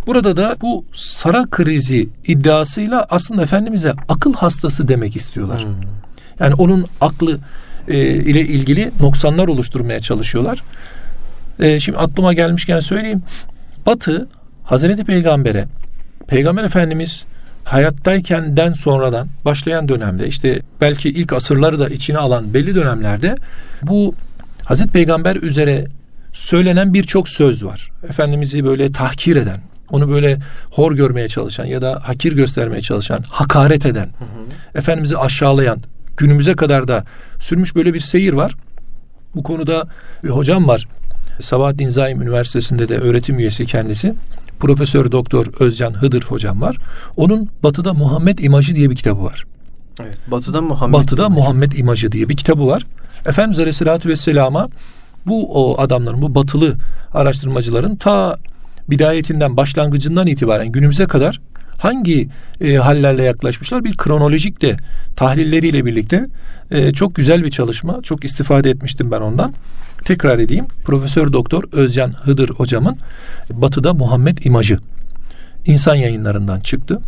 Burada 0.07 0.37
da 0.37 0.57
bu 0.61 0.85
sara 0.93 1.47
krizi 1.51 2.09
iddiasıyla 2.27 3.07
aslında 3.11 3.43
Efendimiz'e 3.43 3.93
akıl 4.09 4.35
hastası 4.35 4.89
demek 4.89 5.17
istiyorlar. 5.17 5.63
Hmm. 5.63 5.71
Yani 6.41 6.55
onun 6.55 6.87
aklı 7.01 7.39
e, 7.89 7.99
ile 8.05 8.41
ilgili 8.41 8.91
noksanlar 9.01 9.49
oluşturmaya 9.49 10.01
çalışıyorlar. 10.01 10.63
E, 11.61 11.81
şimdi 11.81 11.99
aklıma 11.99 12.33
gelmişken 12.33 12.81
söyleyeyim. 12.81 13.23
Batı 13.87 14.29
Hazreti 14.65 15.05
Peygamber'e 15.05 15.67
Peygamber 16.27 16.65
Efendimiz 16.65 17.27
hayattaykenden 17.65 18.73
sonradan 18.73 19.29
başlayan 19.45 19.89
dönemde 19.89 20.29
işte 20.29 20.61
belki 20.81 21.09
ilk 21.09 21.33
asırları 21.33 21.79
da 21.79 21.89
içine 21.89 22.19
alan 22.19 22.55
belli 22.55 22.75
dönemlerde 22.75 23.37
bu 23.83 24.15
Hazreti 24.65 24.91
Peygamber 24.91 25.37
üzere 25.37 25.87
söylenen 26.33 26.95
birçok 26.95 27.29
söz 27.29 27.65
var. 27.65 27.91
Efendimiz'i 28.09 28.65
böyle 28.65 28.93
tahkir 28.93 29.37
eden, 29.37 29.61
onu 29.91 30.11
böyle 30.11 30.39
hor 30.71 30.93
görmeye 30.93 31.29
çalışan 31.29 31.65
ya 31.65 31.83
da 31.83 32.01
hakir 32.03 32.33
göstermeye 32.33 32.81
çalışan, 32.81 33.25
hakaret 33.29 33.87
eden, 33.87 34.07
hı 34.07 34.25
hı. 34.25 34.79
Efendimiz'i 34.79 35.19
aşağılayan, 35.19 35.83
günümüze 36.17 36.55
kadar 36.55 36.89
da 36.89 37.05
sürmüş 37.41 37.77
böyle 37.77 37.95
bir 37.95 38.01
seyir 38.01 38.33
var. 38.33 38.55
Bu 39.35 39.43
konuda 39.43 39.89
bir 40.25 40.29
hocam 40.29 40.69
var. 40.69 40.89
Sabahattin 41.41 41.89
Zaim 41.89 42.23
Üniversitesi'nde 42.23 42.89
de 42.89 42.99
öğretim 42.99 43.39
üyesi 43.39 43.67
kendisi. 43.67 44.15
Profesör 44.61 45.13
Doktor 45.13 45.47
Özcan 45.61 45.93
Hıdır 45.93 46.23
hocam 46.23 46.61
var. 46.63 46.77
Onun 47.17 47.49
Batı'da 47.63 47.95
Muhammed 47.95 48.39
İmajı 48.39 48.77
diye 48.77 48.91
bir 48.91 48.97
kitabı 48.97 49.25
var. 49.25 49.45
Evet, 50.03 50.19
Batı'da 50.27 50.63
Muhammed 50.63 50.99
Batı'da 50.99 51.27
İmajı. 51.27 51.41
Muhammed 51.41 51.73
İmajı 51.73 52.13
diye 52.13 52.29
bir 52.29 52.37
kitabı 52.37 52.67
var. 52.67 52.83
Efendimiz 53.27 53.59
Aleyhisselatü 53.59 54.09
Vesselam'a 54.09 54.69
bu 55.27 55.51
o 55.55 55.81
adamların, 55.83 56.23
bu 56.23 56.35
batılı 56.35 56.75
araştırmacıların 57.15 57.97
ta 57.97 58.39
bidayetinden, 58.91 59.57
başlangıcından 59.57 60.27
itibaren 60.27 60.69
günümüze 60.69 61.07
kadar 61.07 61.41
hangi 61.79 62.29
e, 62.61 62.75
hallerle 62.75 63.23
yaklaşmışlar 63.23 63.85
bir 63.85 63.97
kronolojik 63.97 64.63
de 64.63 64.77
tahlilleriyle 65.17 65.85
birlikte 65.85 66.27
e, 66.71 66.93
çok 66.93 67.15
güzel 67.15 67.45
bir 67.45 67.51
çalışma. 67.51 68.03
Çok 68.03 68.25
istifade 68.25 68.71
etmiştim 68.71 69.11
ben 69.11 69.21
ondan. 69.21 69.55
Tekrar 70.05 70.39
edeyim. 70.39 70.67
Profesör 70.85 71.33
Doktor 71.33 71.65
Özcan 71.73 72.13
Hıdır 72.13 72.51
hocamın 72.51 72.99
Batı'da 73.51 73.95
Muhammed 73.95 74.39
İmajı 74.45 74.79
insan 75.67 75.95
yayınlarından 75.95 76.61
çıktı. 76.61 77.01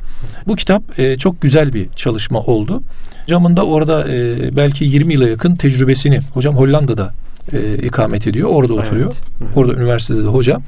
Bu 0.46 0.56
kitap 0.56 0.98
e, 0.98 1.18
çok 1.18 1.42
güzel 1.42 1.72
bir 1.72 1.88
çalışma 1.96 2.40
oldu. 2.40 2.82
Hocamın 3.22 3.56
da 3.56 3.66
orada 3.66 4.08
e, 4.08 4.56
belki 4.56 4.84
20 4.84 5.14
yıla 5.14 5.28
yakın 5.28 5.54
tecrübesini 5.54 6.20
hocam 6.34 6.56
Hollanda'da 6.56 7.12
e, 7.52 7.76
ikamet 7.76 8.26
ediyor. 8.26 8.48
Orada 8.48 8.74
evet. 8.74 8.84
oturuyor. 8.84 9.12
Orada 9.56 9.74
üniversitede 9.74 10.24
de 10.24 10.28
hoca. 10.28 10.60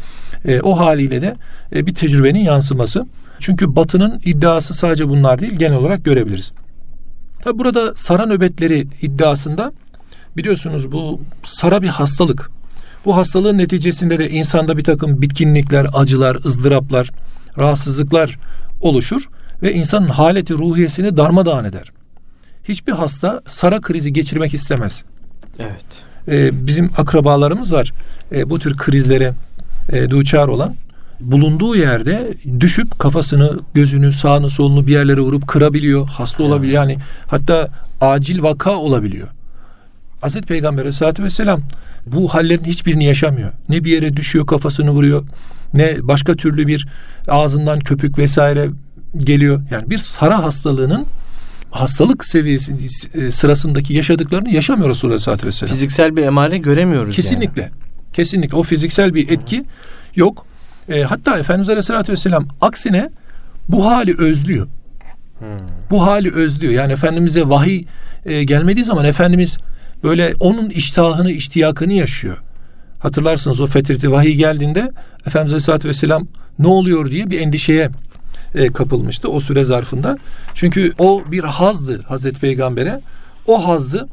E, 0.45 0.61
o 0.61 0.79
haliyle 0.79 1.21
de 1.21 1.37
e, 1.75 1.87
bir 1.87 1.95
tecrübenin 1.95 2.39
yansıması. 2.39 3.07
Çünkü 3.41 3.77
Batı'nın 3.77 4.21
iddiası 4.25 4.75
sadece 4.75 5.09
bunlar 5.09 5.39
değil 5.39 5.53
genel 5.53 5.79
olarak 5.79 6.05
görebiliriz. 6.05 6.53
Tabi 7.43 7.59
burada 7.59 7.95
sara 7.95 8.27
nöbetleri 8.27 8.87
iddiasında 9.03 9.73
biliyorsunuz 10.37 10.93
bu 10.93 11.21
sara 11.43 11.83
bir 11.83 11.89
hastalık. 11.89 12.51
Bu 13.05 13.17
hastalığın 13.17 13.59
neticesinde 13.59 14.19
de 14.19 14.31
insanda 14.31 14.77
bir 14.77 14.85
takım 14.85 15.23
bitkinlikler, 15.23 15.87
acılar, 15.95 16.37
ızdıraplar, 16.45 17.11
rahatsızlıklar 17.59 18.39
oluşur 18.81 19.29
ve 19.63 19.75
insanın 19.75 20.09
haleti 20.09 20.55
ruhiyesini 20.55 21.17
darmadağın 21.17 21.65
eder. 21.65 21.93
Hiçbir 22.65 22.93
hasta 22.93 23.43
sara 23.47 23.81
krizi 23.81 24.13
geçirmek 24.13 24.55
istemez. 24.55 25.05
Evet. 25.59 26.08
Ee, 26.31 26.67
bizim 26.67 26.91
akrabalarımız 26.97 27.73
var. 27.73 27.93
Ee, 28.33 28.51
bu 28.51 28.59
tür 28.59 28.77
krizlere 28.77 29.35
e, 29.93 30.11
duçar 30.11 30.49
olan 30.49 30.75
bulunduğu 31.21 31.77
yerde 31.77 32.35
düşüp 32.61 32.99
kafasını, 32.99 33.59
gözünü, 33.75 34.13
sağını, 34.13 34.51
solunu 34.51 34.87
bir 34.87 34.93
yerlere 34.93 35.21
vurup 35.21 35.49
kırabiliyor. 35.49 36.09
Hasta 36.09 36.45
olabiliyor. 36.45 36.75
Yani 36.75 36.99
hatta 37.27 37.69
acil 38.01 38.43
vaka 38.43 38.77
olabiliyor. 38.77 39.29
Hazreti 40.21 40.47
Peygamber 40.47 40.83
Aleyhisselatü 40.83 41.23
Vesselam 41.25 41.61
bu 42.07 42.29
hallerin 42.29 42.65
hiçbirini 42.65 43.05
yaşamıyor. 43.05 43.51
Ne 43.69 43.85
bir 43.85 43.93
yere 43.93 44.17
düşüyor 44.17 44.47
kafasını 44.47 44.91
vuruyor 44.91 45.25
ne 45.75 45.97
başka 46.03 46.35
türlü 46.35 46.67
bir 46.67 46.87
ağzından 47.29 47.81
köpük 47.81 48.19
vesaire 48.19 48.71
geliyor. 49.17 49.63
Yani 49.71 49.91
bir 49.91 49.99
sara 49.99 50.43
hastalığının 50.43 51.07
hastalık 51.71 52.25
seviyesi 52.25 52.75
e, 53.15 53.31
sırasındaki 53.31 53.95
yaşadıklarını 53.95 54.51
yaşamıyor 54.51 54.91
Resulullah 54.91 55.13
Aleyhisselatü 55.13 55.47
Vesselam. 55.47 55.73
Fiziksel 55.73 56.17
bir 56.17 56.23
emare 56.23 56.59
göremiyoruz 56.59 57.17
Kesinlikle. 57.17 57.63
Yani. 57.63 57.73
Kesinlikle. 58.13 58.57
O 58.57 58.63
fiziksel 58.63 59.15
bir 59.15 59.29
etki 59.29 59.65
yok. 60.15 60.47
E, 60.89 61.03
hatta 61.03 61.39
Efendimiz 61.39 61.69
Aleyhisselatü 61.69 62.13
Vesselam 62.13 62.49
aksine 62.61 63.11
bu 63.69 63.87
hali 63.87 64.19
özlüyor. 64.19 64.67
Hmm. 65.39 65.47
Bu 65.91 66.07
hali 66.07 66.35
özlüyor. 66.35 66.73
Yani 66.73 66.93
Efendimiz'e 66.93 67.49
vahiy 67.49 67.85
e, 68.25 68.45
gelmediği 68.45 68.85
zaman 68.85 69.05
Efendimiz 69.05 69.59
böyle 70.03 70.35
onun 70.41 70.71
iştahını, 70.71 71.31
iştiyakını 71.31 71.93
yaşıyor. 71.93 72.37
Hatırlarsınız 72.99 73.61
o 73.61 73.67
fetreti 73.67 74.13
vahiy 74.13 74.35
geldiğinde 74.35 74.93
Efendimiz 75.27 75.53
Aleyhisselatü 75.53 75.89
Vesselam 75.89 76.27
ne 76.59 76.67
oluyor 76.67 77.11
diye 77.11 77.31
bir 77.31 77.41
endişeye 77.41 77.91
e, 78.55 78.69
kapılmıştı 78.69 79.29
o 79.29 79.41
süre 79.41 79.65
zarfında. 79.65 80.17
Çünkü 80.55 80.93
o 80.99 81.23
bir 81.31 81.45
hazdı 81.45 82.03
Hazreti 82.03 82.41
Peygamber'e. 82.41 83.01
O 83.47 83.69
hazzı 83.69 84.09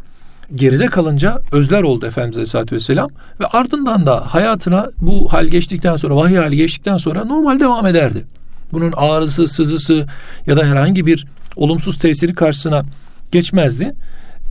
geride 0.56 0.86
kalınca 0.86 1.41
özler 1.52 1.82
oldu 1.82 2.06
Efendimiz 2.06 2.38
Aleyhisselatü 2.38 2.76
Vesselam 2.76 3.10
ve 3.39 3.45
ardından 3.45 4.06
da 4.06 4.34
hayatına 4.34 4.89
bu 5.02 5.34
hal 5.34 5.45
geçtikten 5.45 5.95
sonra 5.95 6.15
vahiy 6.15 6.38
hali 6.38 6.58
geçtikten 6.58 6.98
sonra 6.98 7.26
normal 7.26 7.60
devam 7.60 7.86
ederdi. 7.86 8.26
Bunun 8.71 8.93
ağrısı, 8.98 9.48
sızısı 9.48 10.06
ya 10.48 10.58
da 10.58 10.65
herhangi 10.65 11.06
bir 11.06 11.26
olumsuz 11.56 11.98
tesiri 11.98 12.34
karşısına 12.34 12.84
geçmezdi. 13.32 13.93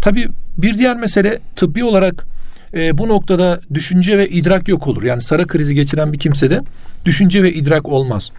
Tabi 0.03 0.29
bir 0.59 0.79
diğer 0.79 0.97
mesele 0.97 1.38
tıbbi 1.57 1.85
olarak 1.85 2.27
e, 2.75 2.99
bu 2.99 3.09
noktada 3.09 3.61
düşünce 3.75 4.18
ve 4.18 4.29
idrak 4.29 4.68
yok 4.68 4.87
olur. 4.87 5.03
Yani 5.03 5.23
sarı 5.23 5.47
krizi 5.47 5.75
geçiren 5.75 6.12
bir 6.12 6.18
kimsede 6.18 6.61
düşünce 7.05 7.42
ve 7.42 7.53
idrak 7.53 7.88
olmaz. 7.88 8.31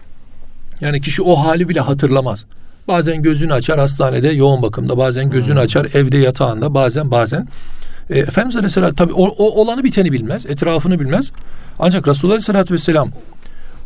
Yani 0.80 1.00
kişi 1.00 1.22
o 1.22 1.36
hali 1.36 1.68
bile 1.68 1.80
hatırlamaz. 1.80 2.44
Bazen 2.88 3.22
gözünü 3.22 3.52
açar 3.52 3.78
hastanede 3.78 4.28
yoğun 4.28 4.62
bakımda, 4.62 4.98
bazen 4.98 5.30
gözünü 5.30 5.54
hmm. 5.54 5.62
açar 5.62 5.88
evde 5.94 6.18
yatağında, 6.18 6.74
bazen 6.74 7.10
bazen. 7.10 7.48
E, 8.10 8.18
Efendimiz 8.18 8.56
Aleyhisselam 8.56 8.94
tabi 8.94 9.12
o, 9.12 9.24
o 9.24 9.62
olanı 9.62 9.84
biteni 9.84 10.12
bilmez, 10.12 10.46
etrafını 10.46 11.00
bilmez. 11.00 11.32
Ancak 11.78 12.08
Resulullah 12.08 12.32
Aleyhisselatü 12.34 12.74
Vesselam 12.74 13.10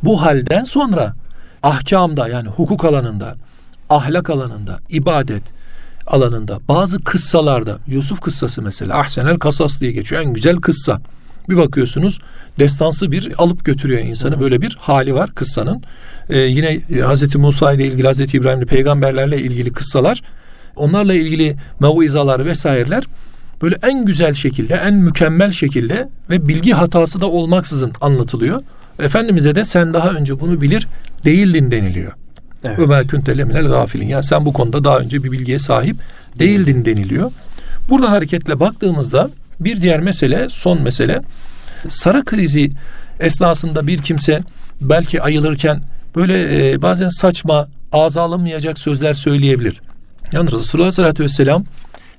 bu 0.02 0.22
halden 0.22 0.64
sonra 0.64 1.14
ahkamda 1.62 2.28
yani 2.28 2.48
hukuk 2.48 2.84
alanında, 2.84 3.36
ahlak 3.90 4.30
alanında, 4.30 4.78
ibadet 4.88 5.42
alanında, 6.06 6.58
bazı 6.68 7.04
kıssalarda, 7.04 7.78
Yusuf 7.86 8.20
kıssası 8.20 8.62
mesela, 8.62 8.98
Ahsenel 8.98 9.38
Kasas 9.38 9.80
diye 9.80 9.92
geçiyor. 9.92 10.22
En 10.22 10.32
güzel 10.32 10.56
kıssa. 10.56 11.00
Bir 11.48 11.56
bakıyorsunuz 11.56 12.18
destansı 12.58 13.12
bir 13.12 13.32
alıp 13.38 13.64
götürüyor 13.64 14.00
insanı. 14.00 14.36
Hı. 14.36 14.40
Böyle 14.40 14.62
bir 14.62 14.76
hali 14.80 15.14
var 15.14 15.34
kıssanın. 15.34 15.82
Ee, 16.28 16.38
yine 16.38 16.80
Hazreti 17.02 17.38
Musa 17.38 17.72
ile 17.72 17.86
ilgili, 17.86 18.06
Hazreti 18.06 18.36
İbrahim'le 18.36 18.66
peygamberlerle 18.66 19.38
ilgili 19.38 19.72
kıssalar, 19.72 20.22
onlarla 20.76 21.14
ilgili 21.14 21.56
mevizalar 21.80 22.46
vesaireler 22.46 23.04
böyle 23.62 23.76
en 23.82 24.04
güzel 24.04 24.34
şekilde, 24.34 24.74
en 24.74 24.94
mükemmel 24.94 25.50
şekilde 25.50 26.08
ve 26.30 26.48
bilgi 26.48 26.72
hatası 26.72 27.20
da 27.20 27.26
olmaksızın 27.26 27.92
anlatılıyor. 28.00 28.62
Efendimiz'e 28.98 29.54
de 29.54 29.64
sen 29.64 29.94
daha 29.94 30.10
önce 30.10 30.40
bunu 30.40 30.60
bilir 30.60 30.88
değildin 31.24 31.70
deniliyor. 31.70 32.12
Ve 32.64 32.86
ma 32.86 33.06
kunte 33.06 33.34
minel 33.34 33.66
gafilin. 33.66 34.06
Yani 34.06 34.24
sen 34.24 34.44
bu 34.44 34.52
konuda 34.52 34.84
daha 34.84 34.98
önce 34.98 35.24
bir 35.24 35.32
bilgiye 35.32 35.58
sahip 35.58 35.96
değildin 36.38 36.84
deniliyor. 36.84 37.30
Buradan 37.88 38.08
hareketle 38.08 38.60
baktığımızda 38.60 39.30
bir 39.60 39.80
diğer 39.80 40.00
mesele, 40.00 40.48
son 40.48 40.82
mesele 40.82 41.20
Sara 41.88 42.24
krizi 42.24 42.70
esnasında 43.20 43.86
bir 43.86 44.02
kimse 44.02 44.40
belki 44.80 45.22
ayılırken 45.22 45.82
böyle 46.16 46.70
e, 46.72 46.82
bazen 46.82 47.08
saçma, 47.08 47.68
ağza 47.92 48.22
alınmayacak 48.22 48.78
sözler 48.78 49.14
söyleyebilir. 49.14 49.80
Yani 50.32 50.52
Resulullah 50.52 50.84
Aleyhisselatü 50.84 51.24
Vesselam 51.24 51.64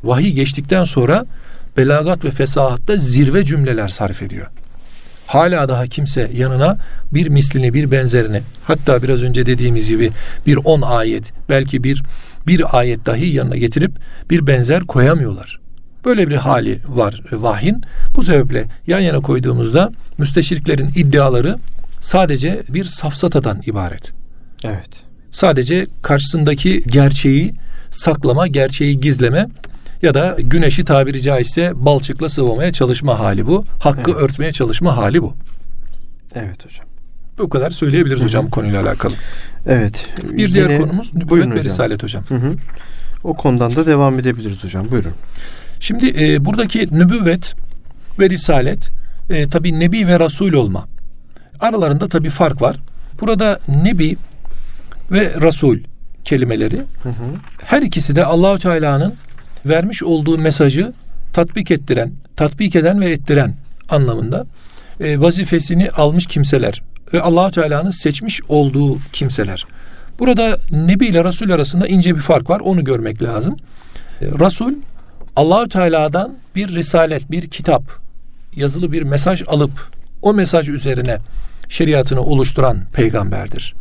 vahiy 0.03 0.31
geçtikten 0.31 0.83
sonra 0.83 1.25
belagat 1.77 2.25
ve 2.25 2.31
fesahatta 2.31 2.97
zirve 2.97 3.45
cümleler 3.45 3.87
sarf 3.87 4.21
ediyor. 4.21 4.47
Hala 5.27 5.69
daha 5.69 5.87
kimse 5.87 6.31
yanına 6.33 6.77
bir 7.13 7.27
mislini, 7.27 7.73
bir 7.73 7.91
benzerini, 7.91 8.41
hatta 8.63 9.03
biraz 9.03 9.23
önce 9.23 9.45
dediğimiz 9.45 9.87
gibi 9.87 10.11
bir 10.45 10.55
on 10.55 10.81
ayet, 10.81 11.33
belki 11.49 11.83
bir 11.83 12.03
bir 12.47 12.77
ayet 12.77 13.05
dahi 13.05 13.25
yanına 13.25 13.57
getirip 13.57 13.91
bir 14.29 14.47
benzer 14.47 14.83
koyamıyorlar. 14.83 15.60
Böyle 16.05 16.29
bir 16.29 16.35
hali 16.35 16.79
var 16.87 17.23
vahyin. 17.31 17.83
Bu 18.15 18.23
sebeple 18.23 18.65
yan 18.87 18.99
yana 18.99 19.19
koyduğumuzda 19.19 19.91
müsteşriklerin 20.17 20.91
iddiaları 20.95 21.57
sadece 22.01 22.63
bir 22.69 22.85
safsatadan 22.85 23.61
ibaret. 23.65 24.11
Evet. 24.63 24.89
Sadece 25.31 25.87
karşısındaki 26.01 26.83
gerçeği 26.87 27.53
saklama, 27.91 28.47
gerçeği 28.47 28.99
gizleme 28.99 29.47
ya 30.01 30.13
da 30.13 30.37
güneşi 30.39 30.85
tabiri 30.85 31.21
caizse 31.21 31.71
balçıkla 31.75 32.29
sıvamaya 32.29 32.71
çalışma 32.71 33.19
hali 33.19 33.45
bu. 33.45 33.65
Hakkı 33.79 34.11
evet. 34.11 34.21
örtmeye 34.21 34.51
çalışma 34.51 34.97
hali 34.97 35.21
bu. 35.21 35.33
Evet 36.35 36.65
hocam. 36.65 36.85
Bu 37.37 37.49
kadar 37.49 37.71
söyleyebiliriz 37.71 38.19
Hı-hı. 38.19 38.27
hocam 38.27 38.49
konuyla 38.49 38.81
alakalı. 38.81 39.13
Evet. 39.65 40.09
Bir 40.23 40.37
Yine, 40.37 40.53
diğer 40.53 40.81
konumuz 40.81 41.15
nübüvvet 41.15 41.55
ve 41.55 41.63
risalet 41.63 42.03
hocam. 42.03 42.23
Hı-hı. 42.27 42.55
O 43.23 43.33
konudan 43.33 43.75
da 43.75 43.85
devam 43.85 44.19
edebiliriz 44.19 44.63
hocam. 44.63 44.91
Buyurun. 44.91 45.13
Şimdi 45.81 46.13
e, 46.23 46.45
buradaki 46.45 46.87
nübüvvet 46.91 47.55
ve 48.19 48.29
risalet 48.29 48.89
e, 49.29 49.49
tabi 49.49 49.79
nebi 49.79 50.07
ve 50.07 50.19
rasul 50.19 50.53
olma. 50.53 50.87
Aralarında 51.59 52.09
tabi 52.09 52.29
fark 52.29 52.61
var. 52.61 52.75
Burada 53.21 53.59
nebi 53.67 54.17
ve 55.11 55.33
rasul 55.41 55.77
kelimeleri 56.25 56.77
hı 56.77 57.09
hı. 57.09 57.25
her 57.63 57.81
ikisi 57.81 58.15
de 58.15 58.25
Allahü 58.25 58.59
Teala'nın 58.59 59.13
vermiş 59.65 60.03
olduğu 60.03 60.37
mesajı 60.37 60.93
tatbik 61.33 61.71
ettiren, 61.71 62.11
tatbik 62.35 62.75
eden 62.75 63.01
ve 63.01 63.11
ettiren 63.11 63.55
anlamında 63.89 64.45
e, 64.99 65.19
vazifesini 65.19 65.89
almış 65.89 66.25
kimseler. 66.25 66.81
ve 67.13 67.21
allah 67.21 67.51
Teala'nın 67.51 67.91
seçmiş 67.91 68.41
olduğu 68.49 68.97
kimseler. 69.13 69.65
Burada 70.19 70.59
Nebi 70.71 71.07
ile 71.07 71.23
Resul 71.23 71.49
arasında 71.49 71.87
ince 71.87 72.15
bir 72.15 72.21
fark 72.21 72.49
var. 72.49 72.59
Onu 72.59 72.83
görmek 72.83 73.23
lazım. 73.23 73.57
E, 74.21 74.25
Resul 74.25 74.73
Allahü 75.35 75.69
Teala'dan 75.69 76.35
bir 76.55 76.75
risalet, 76.75 77.31
bir 77.31 77.47
kitap, 77.47 77.83
yazılı 78.55 78.91
bir 78.91 79.01
mesaj 79.01 79.43
alıp 79.47 79.71
o 80.21 80.33
mesaj 80.33 80.69
üzerine 80.69 81.17
şeriatını 81.69 82.21
oluşturan 82.21 82.77
peygamberdir. 82.93 83.75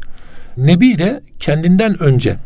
Nebi 0.56 0.98
de 0.98 1.20
kendinden 1.38 2.02
önce 2.02 2.36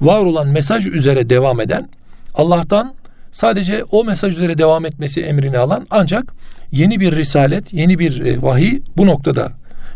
var 0.00 0.24
olan 0.24 0.48
mesaj 0.48 0.86
üzere 0.86 1.30
devam 1.30 1.60
eden 1.60 1.88
Allah'tan 2.34 2.94
sadece 3.32 3.84
o 3.84 4.04
mesaj 4.04 4.32
üzere 4.32 4.58
devam 4.58 4.86
etmesi 4.86 5.22
emrini 5.22 5.58
alan 5.58 5.86
ancak 5.90 6.34
yeni 6.72 7.00
bir 7.00 7.16
risalet, 7.16 7.72
yeni 7.72 7.98
bir 7.98 8.20
e, 8.20 8.42
vahiy 8.42 8.80
bu 8.96 9.06
noktada 9.06 9.52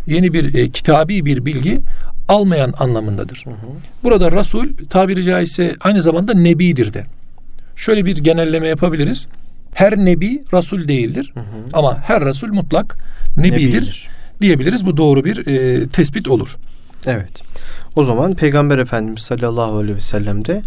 yeni 0.06 0.32
bir 0.32 0.54
e, 0.54 0.70
kitabi 0.70 1.24
bir 1.24 1.44
bilgi 1.44 1.80
almayan 2.28 2.74
anlamındadır. 2.78 3.42
Hı 3.44 3.50
hı. 3.50 3.54
Burada 4.02 4.32
Resul 4.32 4.66
tabiri 4.90 5.22
caizse 5.22 5.74
aynı 5.80 6.02
zamanda 6.02 6.34
nebidir 6.34 6.94
de. 6.94 7.04
Şöyle 7.80 8.04
bir 8.04 8.16
genelleme 8.16 8.68
yapabiliriz. 8.68 9.26
Her 9.74 9.96
nebi 9.96 10.42
Resul 10.54 10.88
değildir. 10.88 11.30
Hı 11.34 11.40
hı. 11.40 11.44
Ama 11.72 11.98
her 12.02 12.24
Resul 12.24 12.48
mutlak 12.48 12.96
nebidir, 13.36 13.74
nebidir. 13.74 14.08
diyebiliriz. 14.40 14.86
Bu 14.86 14.96
doğru 14.96 15.24
bir 15.24 15.46
e, 15.46 15.88
tespit 15.88 16.28
olur. 16.28 16.56
Evet. 17.06 17.30
O 17.96 18.04
zaman 18.04 18.34
Peygamber 18.34 18.78
Efendimiz 18.78 19.22
sallallahu 19.22 19.76
aleyhi 19.78 19.96
ve 19.96 20.00
sellem 20.00 20.44
de 20.44 20.62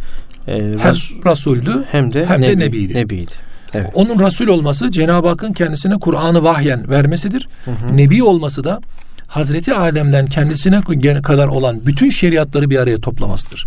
e, 0.47 0.53
hem 0.53 0.93
Resul'dü 1.25 1.83
hem 1.91 2.13
de, 2.13 2.25
hem 2.25 2.41
nebi, 2.41 2.51
de 2.51 2.59
nebiydi. 2.65 2.93
nebiydi. 2.93 3.31
Evet. 3.73 3.91
Onun 3.93 4.25
Resul 4.25 4.47
olması 4.47 4.91
Cenab-ı 4.91 5.27
Hakk'ın 5.27 5.53
kendisine 5.53 5.99
Kur'an'ı 5.99 6.43
vahyen 6.43 6.89
vermesidir. 6.89 7.47
Hı 7.65 7.71
hı. 7.71 7.97
Nebi 7.97 8.23
olması 8.23 8.63
da 8.63 8.81
Hazreti 9.27 9.73
Adem'den 9.73 10.25
kendisine 10.25 10.81
kadar 11.21 11.47
olan 11.47 11.85
bütün 11.85 12.09
şeriatları 12.09 12.69
bir 12.69 12.77
araya 12.77 12.97
toplamasıdır. 12.97 13.65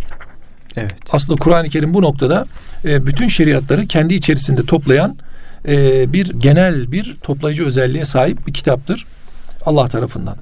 Evet. 0.77 0.95
Aslında 1.11 1.39
Kur'an-ı 1.39 1.69
Kerim 1.69 1.93
bu 1.93 2.01
noktada 2.01 2.45
e, 2.85 3.05
bütün 3.05 3.27
şeriatları 3.27 3.87
kendi 3.87 4.13
içerisinde 4.13 4.63
toplayan 4.63 5.17
e, 5.67 6.13
bir 6.13 6.29
genel 6.29 6.91
bir 6.91 7.17
toplayıcı 7.23 7.65
özelliğe 7.65 8.05
sahip 8.05 8.47
bir 8.47 8.53
kitaptır 8.53 9.05
Allah 9.65 9.87
tarafından. 9.87 10.35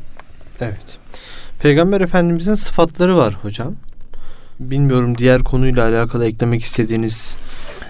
Evet. 0.62 0.98
Peygamber 1.60 2.02
Efendimizin 2.02 2.56
sıfatları 2.56 3.18
var 3.18 3.34
hocam. 3.42 3.74
Bilmiyorum 4.60 5.18
diğer 5.18 5.44
konuyla 5.44 5.88
alakalı 5.88 6.26
eklemek 6.26 6.64
istediğiniz 6.64 7.38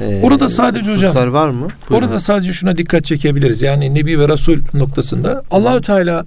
e, 0.02 0.22
Orada 0.24 0.50
sadece 0.50 0.94
hocam 0.94 1.34
var 1.34 1.50
mı? 1.50 1.68
Buyurun. 1.90 2.06
Orada 2.06 2.20
sadece 2.20 2.54
şuna 2.54 2.78
dikkat 2.78 3.06
çekebiliriz. 3.06 3.62
Yani 3.62 3.96
Nebi 3.96 4.20
ve 4.20 4.28
Resul 4.28 4.58
noktasında 4.74 5.44
Allahü 5.52 5.82
Teala 5.82 6.26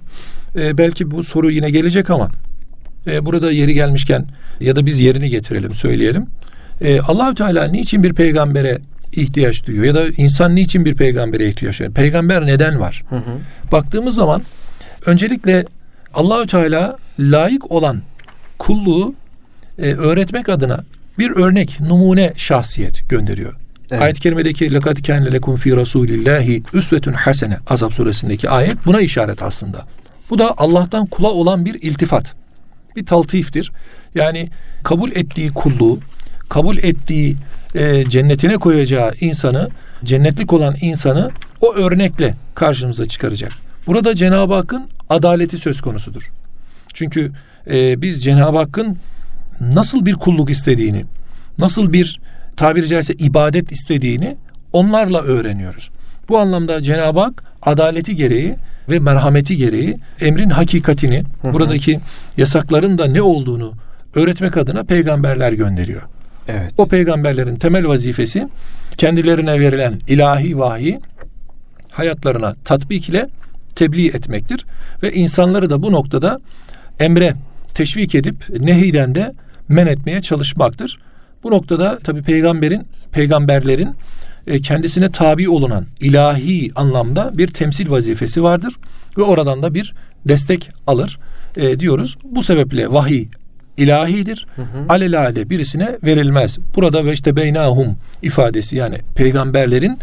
e, 0.55 0.77
belki 0.77 1.11
bu 1.11 1.23
soru 1.23 1.51
yine 1.51 1.69
gelecek 1.71 2.09
ama 2.09 2.31
e, 3.07 3.25
burada 3.25 3.51
yeri 3.51 3.73
gelmişken 3.73 4.25
ya 4.59 4.75
da 4.75 4.85
biz 4.85 4.99
yerini 4.99 5.29
getirelim 5.29 5.73
söyleyelim. 5.73 6.27
E, 6.81 6.99
Allahü 6.99 7.35
Teala 7.35 7.67
niçin 7.67 8.03
bir 8.03 8.13
peygambere 8.13 8.77
ihtiyaç 9.11 9.65
duyuyor 9.65 9.85
ya 9.85 9.95
da 9.95 10.07
insan 10.17 10.55
niçin 10.55 10.85
bir 10.85 10.95
peygambere 10.95 11.49
ihtiyaç 11.49 11.79
duyuyor? 11.79 11.93
Peygamber 11.93 12.45
neden 12.45 12.79
var? 12.79 13.03
Hı 13.09 13.15
hı. 13.15 13.21
Baktığımız 13.71 14.15
zaman 14.15 14.41
öncelikle 15.05 15.65
Allahü 16.13 16.47
Teala 16.47 16.97
layık 17.19 17.71
olan 17.71 18.01
kulluğu 18.59 19.15
e, 19.77 19.93
öğretmek 19.93 20.49
adına 20.49 20.83
bir 21.19 21.31
örnek, 21.31 21.79
numune 21.79 22.33
şahsiyet 22.35 23.09
gönderiyor. 23.09 23.53
Evet. 23.91 24.01
Ayet-i 24.01 24.21
kerimedeki 24.21 24.73
lekad 24.73 24.97
kâne 25.07 25.31
lekum 25.31 25.55
fi 25.55 25.75
rasulillahi 25.75 26.63
üsvetun 26.73 27.13
hasene 27.13 27.57
Azap 27.67 27.93
suresindeki 27.93 28.49
ayet 28.49 28.85
buna 28.85 29.01
işaret 29.01 29.43
aslında. 29.43 29.85
Bu 30.29 30.39
da 30.39 30.53
Allah'tan 30.57 31.05
kula 31.05 31.27
olan 31.27 31.65
bir 31.65 31.73
iltifat. 31.81 32.35
Bir 32.99 33.05
taltiftir. 33.05 33.71
Yani 34.15 34.49
kabul 34.83 35.11
ettiği 35.11 35.53
kulluğu, 35.53 35.99
kabul 36.49 36.77
ettiği 36.77 37.35
e, 37.75 38.09
cennetine 38.09 38.57
koyacağı 38.57 39.13
insanı, 39.19 39.69
cennetlik 40.03 40.53
olan 40.53 40.75
insanı 40.81 41.29
o 41.61 41.73
örnekle 41.73 42.33
karşımıza 42.55 43.05
çıkaracak. 43.05 43.51
Burada 43.87 44.15
Cenab-ı 44.15 44.53
Hakk'ın 44.53 44.89
adaleti 45.09 45.57
söz 45.57 45.81
konusudur. 45.81 46.31
Çünkü 46.93 47.31
e, 47.69 48.01
biz 48.01 48.23
Cenab-ı 48.23 48.57
Hakk'ın 48.57 48.97
nasıl 49.61 50.05
bir 50.05 50.13
kulluk 50.13 50.49
istediğini, 50.49 51.05
nasıl 51.59 51.93
bir 51.93 52.19
tabiri 52.57 52.87
caizse 52.87 53.13
ibadet 53.13 53.71
istediğini 53.71 54.37
onlarla 54.73 55.21
öğreniyoruz. 55.21 55.89
Bu 56.29 56.37
anlamda 56.37 56.81
Cenab-ı 56.81 57.19
Hak 57.19 57.43
adaleti 57.61 58.15
gereği 58.15 58.55
ve 58.89 58.99
merhameti 58.99 59.57
gereği 59.57 59.95
emrin 60.19 60.49
hakikatini, 60.49 61.23
hı 61.41 61.47
hı. 61.47 61.53
buradaki 61.53 61.99
yasakların 62.37 62.97
da 62.97 63.05
ne 63.05 63.21
olduğunu 63.21 63.73
öğretmek 64.15 64.57
adına 64.57 64.83
peygamberler 64.83 65.51
gönderiyor. 65.51 66.01
Evet. 66.47 66.73
O 66.77 66.87
peygamberlerin 66.87 67.55
temel 67.55 67.87
vazifesi 67.87 68.47
kendilerine 68.97 69.59
verilen 69.59 69.99
ilahi 70.07 70.59
vahiy 70.59 70.97
hayatlarına 71.91 72.55
tatbik 72.65 73.09
ile 73.09 73.27
tebliğ 73.75 74.07
etmektir 74.07 74.65
ve 75.03 75.13
insanları 75.13 75.69
da 75.69 75.83
bu 75.83 75.91
noktada 75.91 76.39
emre 76.99 77.33
teşvik 77.75 78.15
edip 78.15 78.35
nehiden 78.59 79.15
de 79.15 79.33
men 79.67 79.87
etmeye 79.87 80.21
çalışmaktır. 80.21 80.99
Bu 81.43 81.51
noktada 81.51 81.99
tabi 81.99 82.21
peygamberin 82.21 82.87
peygamberlerin 83.11 83.95
e, 84.49 84.61
kendisine 84.61 85.11
tabi 85.11 85.49
olunan 85.49 85.85
ilahi 85.99 86.71
anlamda 86.75 87.37
bir 87.37 87.47
temsil 87.47 87.89
vazifesi 87.89 88.43
vardır 88.43 88.75
ve 89.17 89.21
oradan 89.21 89.63
da 89.63 89.73
bir 89.73 89.93
destek 90.25 90.69
alır 90.87 91.19
e, 91.57 91.79
diyoruz. 91.79 92.17
Bu 92.23 92.43
sebeple 92.43 92.91
vahiy 92.91 93.27
ilahidir. 93.77 94.47
Hı 94.55 94.61
hı. 94.61 94.65
Alelade 94.89 95.49
birisine 95.49 95.97
verilmez. 96.03 96.57
Burada 96.75 97.05
ve 97.05 97.13
işte 97.13 97.35
beynahum 97.35 97.97
ifadesi 98.21 98.75
yani 98.75 98.97
peygamberlerin 99.15 99.99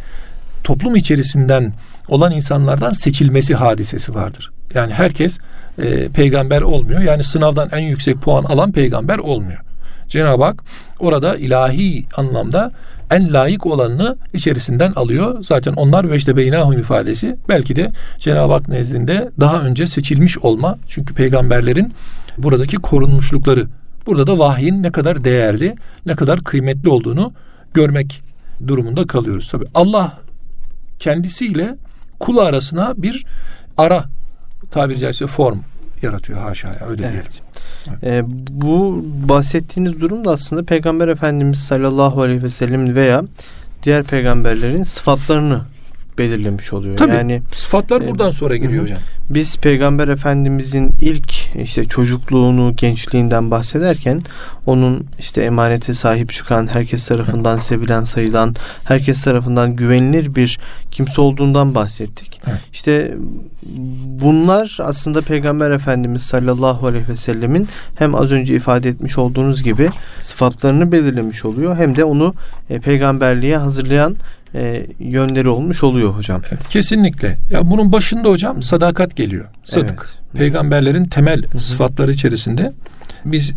toplum 0.64 0.96
içerisinden 0.96 1.72
olan 2.08 2.32
insanlardan 2.32 2.92
seçilmesi 2.92 3.54
hadisesi 3.54 4.14
vardır. 4.14 4.52
Yani 4.74 4.92
herkes 4.92 5.38
e, 5.78 6.08
peygamber 6.08 6.62
olmuyor. 6.62 7.00
Yani 7.00 7.24
sınavdan 7.24 7.68
en 7.72 7.78
yüksek 7.78 8.16
puan 8.20 8.44
alan 8.44 8.72
peygamber 8.72 9.18
olmuyor. 9.18 9.60
Cenab-ı 10.08 10.44
Hak 10.44 10.62
orada 10.98 11.36
ilahi 11.36 12.06
anlamda 12.16 12.72
en 13.10 13.32
layık 13.32 13.66
olanını 13.66 14.16
içerisinden 14.32 14.92
alıyor. 14.92 15.42
Zaten 15.42 15.72
onlar 15.72 16.10
ve 16.10 16.16
işte 16.16 16.36
beynahum 16.36 16.78
ifadesi 16.78 17.36
belki 17.48 17.76
de 17.76 17.92
Cenab-ı 18.18 18.52
Hak 18.52 18.68
nezdinde 18.68 19.30
daha 19.40 19.60
önce 19.60 19.86
seçilmiş 19.86 20.38
olma. 20.38 20.78
Çünkü 20.88 21.14
peygamberlerin 21.14 21.94
buradaki 22.38 22.76
korunmuşlukları. 22.76 23.66
Burada 24.06 24.26
da 24.26 24.38
vahyin 24.38 24.82
ne 24.82 24.92
kadar 24.92 25.24
değerli, 25.24 25.76
ne 26.06 26.16
kadar 26.16 26.40
kıymetli 26.40 26.88
olduğunu 26.88 27.32
görmek 27.74 28.22
durumunda 28.66 29.06
kalıyoruz. 29.06 29.48
Tabi 29.48 29.64
Allah 29.74 30.18
kendisiyle 30.98 31.76
kul 32.20 32.36
arasına 32.36 32.94
bir 32.96 33.26
ara 33.76 34.04
tabiri 34.70 34.98
caizse 34.98 35.26
form 35.26 35.58
yaratıyor 36.02 36.38
haşa 36.38 36.68
öyle 36.88 37.02
evet. 37.02 37.12
diyelim. 37.12 37.45
E, 38.02 38.22
bu 38.50 39.04
bahsettiğiniz 39.28 40.00
durum 40.00 40.24
da 40.24 40.30
aslında 40.30 40.62
Peygamber 40.62 41.08
Efendimiz 41.08 41.58
sallallahu 41.58 42.22
aleyhi 42.22 42.42
ve 42.42 42.50
sellem 42.50 42.94
veya 42.94 43.22
diğer 43.82 44.04
peygamberlerin 44.04 44.82
sıfatlarını 44.82 45.62
belirlemiş 46.18 46.72
oluyor. 46.72 46.96
Tabii, 46.96 47.14
yani 47.14 47.42
sıfatlar 47.52 48.00
e, 48.00 48.08
buradan 48.08 48.30
sonra 48.30 48.56
giriyor 48.56 48.82
hocam. 48.82 48.98
Biz 49.30 49.56
Peygamber 49.56 50.08
Efendimizin 50.08 50.90
ilk 51.00 51.56
işte 51.56 51.84
çocukluğunu, 51.84 52.76
gençliğinden 52.76 53.50
bahsederken 53.50 54.22
onun 54.66 55.06
işte 55.18 55.42
emanete 55.42 55.94
sahip 55.94 56.32
çıkan, 56.32 56.66
herkes 56.66 57.08
tarafından 57.08 57.58
sevilen, 57.58 58.04
sayılan, 58.04 58.54
herkes 58.84 59.24
tarafından 59.24 59.76
güvenilir 59.76 60.34
bir 60.34 60.58
kimse 60.90 61.20
olduğundan 61.20 61.74
bahsettik. 61.74 62.40
Evet. 62.46 62.60
İşte 62.72 63.14
bunlar 64.06 64.78
aslında 64.80 65.22
Peygamber 65.22 65.70
Efendimiz 65.70 66.22
sallallahu 66.22 66.86
aleyhi 66.86 67.08
ve 67.08 67.16
sellemin 67.16 67.68
hem 67.94 68.14
az 68.14 68.32
önce 68.32 68.54
ifade 68.54 68.88
etmiş 68.88 69.18
olduğunuz 69.18 69.62
gibi 69.62 69.90
sıfatlarını 70.18 70.92
belirlemiş 70.92 71.44
oluyor 71.44 71.76
hem 71.76 71.96
de 71.96 72.04
onu 72.04 72.34
e, 72.70 72.80
peygamberliğe 72.80 73.56
hazırlayan 73.56 74.16
e, 74.56 74.86
yönleri 74.98 75.48
olmuş 75.48 75.82
oluyor 75.82 76.10
hocam. 76.10 76.42
Evet, 76.48 76.68
kesinlikle. 76.68 77.36
Ya 77.50 77.70
bunun 77.70 77.92
başında 77.92 78.28
hocam 78.28 78.62
sadakat 78.62 79.16
geliyor. 79.16 79.44
Sadık. 79.64 80.08
Evet. 80.08 80.38
Peygamberlerin 80.38 81.04
temel 81.04 81.42
Hı-hı. 81.42 81.58
sıfatları 81.58 82.12
içerisinde 82.12 82.72
biz 83.24 83.52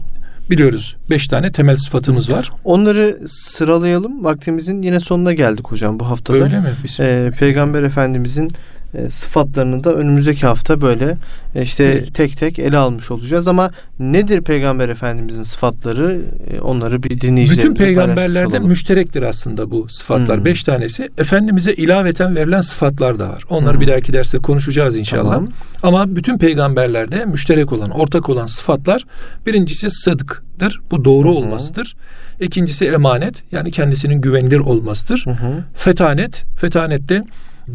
biliyoruz 0.50 0.96
beş 1.10 1.28
tane 1.28 1.52
temel 1.52 1.78
sıfatımız 1.78 2.32
var. 2.32 2.52
Onları 2.64 3.20
sıralayalım. 3.28 4.24
Vaktimizin 4.24 4.82
yine 4.82 5.00
sonuna 5.00 5.34
geldik 5.34 5.68
hocam 5.68 6.00
bu 6.00 6.10
haftada. 6.10 6.38
Öyle 6.38 6.60
mi? 6.60 6.74
Ee, 7.00 7.32
Peygamber 7.40 7.84
Efendimizin 7.84 8.48
e, 8.94 9.10
sıfatlarını 9.10 9.84
da 9.84 9.94
önümüzdeki 9.94 10.46
hafta 10.46 10.82
böyle 10.82 11.18
e, 11.56 11.62
işte 11.62 11.84
Evet. 11.84 12.14
tek 12.14 12.38
tek 12.38 12.60
ele 12.60 12.78
almış 12.78 13.12
olacağız 13.12 13.48
ama 13.48 13.72
nedir 14.00 14.42
Peygamber 14.42 14.90
Efendimizin 14.90 15.44
sıfatları 15.44 16.22
E, 16.54 16.60
onları 16.60 17.04
bir 17.04 17.22
dinleyicilerimize 17.22 17.76
Bütün 17.76 17.86
peygamberlerde 17.86 18.60
müşterektir 18.60 19.24
aslında 19.24 19.72
bu 19.72 19.90
sıfatlar. 19.90 20.38
Hmm. 20.38 20.46
Beş 20.46 20.64
tanesi. 20.64 21.10
Efendimiz'e 21.18 21.74
ilaveten 21.74 22.36
verilen 22.36 22.62
sıfatlar 22.62 23.20
da 23.20 23.30
var. 23.30 23.44
Onları 23.50 23.74
Hmm. 23.74 23.82
bir 23.82 23.88
dahaki 23.88 24.14
derste 24.14 24.38
konuşacağız 24.38 24.98
inşallah. 24.98 25.34
Tamam. 25.34 25.48
Ama 25.84 26.16
bütün 26.16 26.38
peygamberlerde 26.38 27.26
müşterek 27.26 27.72
olan, 27.72 27.90
ortak 27.90 28.30
olan 28.30 28.46
sıfatlar 28.46 29.06
birincisi 29.46 29.90
sıdktır. 29.90 30.82
Bu 30.92 31.06
doğru 31.06 31.28
hı. 31.28 31.32
olmasıdır. 31.34 31.96
İkincisi 32.40 32.86
emanet 32.86 33.44
yani 33.52 33.72
kendisinin 33.72 34.22
güvenilir 34.22 34.60
olmasıdır. 34.60 35.26
Hı. 35.26 35.64
Fetanet, 35.76 36.46
fetanet 36.62 37.10
de 37.10 37.24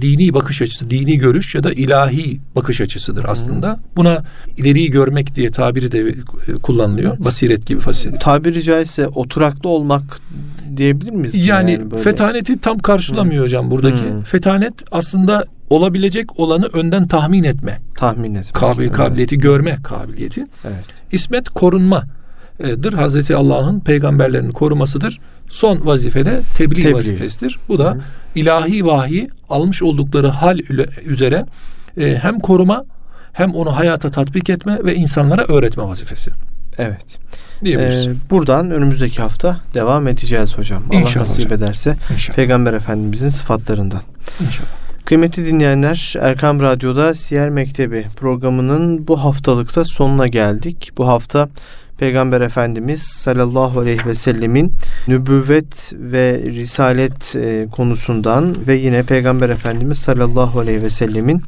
dini 0.00 0.34
bakış 0.34 0.62
açısı, 0.62 0.90
dini 0.90 1.18
görüş 1.18 1.54
ya 1.54 1.62
da 1.64 1.72
ilahi 1.72 2.40
bakış 2.56 2.80
açısıdır 2.80 3.24
aslında. 3.28 3.78
Buna 3.96 4.24
ileriyi 4.56 4.90
görmek 4.90 5.34
diye 5.34 5.50
tabiri 5.50 5.92
de 5.92 5.98
e, 6.48 6.52
kullanılıyor. 6.62 7.16
Basiret 7.18 7.66
gibi 7.66 7.80
fazilet. 7.80 8.20
Tabiri 8.20 8.62
caizse 8.62 9.08
oturaklı 9.08 9.68
olmak 9.68 10.20
diyebilir 10.76 11.10
miyiz? 11.12 11.34
buna 11.34 11.42
Yani, 11.44 11.90
böyle? 11.90 12.02
fetaneti 12.02 12.60
tam 12.60 12.78
karşılamıyor 12.78 13.44
hocam 13.44 13.70
buradaki. 13.70 14.10
Hmm. 14.10 14.22
Fetanet 14.22 14.74
aslında 14.92 15.44
olabilecek 15.70 16.40
olanı 16.40 16.66
önden 16.66 17.06
tahmin 17.08 17.44
etme. 17.44 17.80
tahmin 17.96 18.34
etmek. 18.34 18.54
Kabil, 18.54 18.82
Evet. 18.84 18.92
kabiliyeti 18.92 19.38
görme 19.38 19.78
kabiliyeti. 19.82 20.46
Evet. 20.64 20.84
İsmet 21.12 21.48
korunmadır. 21.48 22.92
Hazreti 22.94 23.36
Allah'ın 23.36 23.80
peygamberlerini 23.80 24.52
korumasıdır. 24.52 25.20
Son 25.48 25.86
vazifede 25.86 26.40
tebliğ, 26.56 26.82
Tebliğ. 26.82 26.94
vazifesidir. 26.94 27.58
Bu 27.68 27.78
da 27.78 27.90
Hı. 27.90 28.00
ilahi 28.34 28.86
vahiy 28.86 29.28
almış 29.50 29.82
oldukları 29.82 30.28
hal 30.28 30.58
üzere 31.04 31.46
e, 31.98 32.18
hem 32.22 32.38
koruma 32.38 32.84
hem 33.32 33.54
onu 33.54 33.76
hayata 33.76 34.10
tatbik 34.10 34.50
etme 34.50 34.78
ve 34.84 34.94
insanlara 34.94 35.44
öğretme 35.44 35.84
vazifesi 35.84 36.30
Evet. 36.78 37.18
diyebiliriz. 37.64 38.06
Ee, 38.06 38.14
buradan 38.30 38.70
önümüzdeki 38.70 39.22
hafta 39.22 39.60
devam 39.74 40.08
edeceğiz 40.08 40.58
hocam. 40.58 40.82
Allah 40.90 41.00
İnşallah 41.00 41.24
nasip 41.26 41.44
hocam. 41.44 41.58
ederse 41.58 41.96
İnşallah. 42.12 42.36
Peygamber 42.36 42.72
Efendimizin 42.72 43.28
sıfatlarından. 43.28 44.02
İnşallah. 44.46 44.68
Kıymetli 45.04 45.46
dinleyenler 45.46 46.14
Erkam 46.20 46.60
Radyo'da 46.60 47.14
Siyer 47.14 47.50
Mektebi 47.50 48.06
programının 48.16 49.08
bu 49.08 49.24
haftalıkta 49.24 49.84
sonuna 49.84 50.26
geldik. 50.26 50.90
Bu 50.98 51.08
hafta 51.08 51.48
Peygamber 51.98 52.40
Efendimiz 52.40 53.02
sallallahu 53.02 53.80
aleyhi 53.80 54.06
ve 54.06 54.14
sellemin 54.14 54.74
nübüvvet 55.08 55.92
ve 55.92 56.42
risalet 56.44 57.36
e, 57.36 57.66
konusundan 57.72 58.56
ve 58.66 58.74
yine 58.74 59.02
Peygamber 59.02 59.48
Efendimiz 59.48 59.98
sallallahu 59.98 60.60
aleyhi 60.60 60.82
ve 60.82 60.90
sellemin 60.90 61.42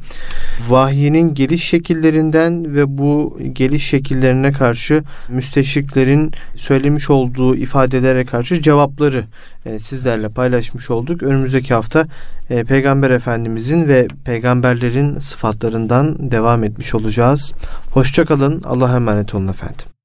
vahyinin 0.69 1.33
geliş 1.33 1.63
şekillerinden 1.63 2.75
ve 2.75 2.97
bu 2.97 3.39
geliş 3.53 3.87
şekillerine 3.87 4.51
karşı 4.51 5.03
müsteşriklerin 5.29 6.31
söylemiş 6.55 7.09
olduğu 7.09 7.55
ifadelere 7.55 8.25
karşı 8.25 8.61
cevapları 8.61 9.23
e, 9.65 9.79
sizlerle 9.79 10.29
paylaşmış 10.29 10.89
olduk. 10.89 11.23
Önümüzdeki 11.23 11.73
hafta 11.73 12.05
e, 12.49 12.63
Peygamber 12.63 13.11
Efendimizin 13.11 13.87
ve 13.87 14.07
peygamberlerin 14.25 15.19
sıfatlarından 15.19 16.31
devam 16.31 16.63
etmiş 16.63 16.95
olacağız. 16.95 17.53
Hoşçakalın. 17.91 18.61
Allah'a 18.63 18.95
emanet 18.95 19.35
olun 19.35 19.47
efendim. 19.47 19.96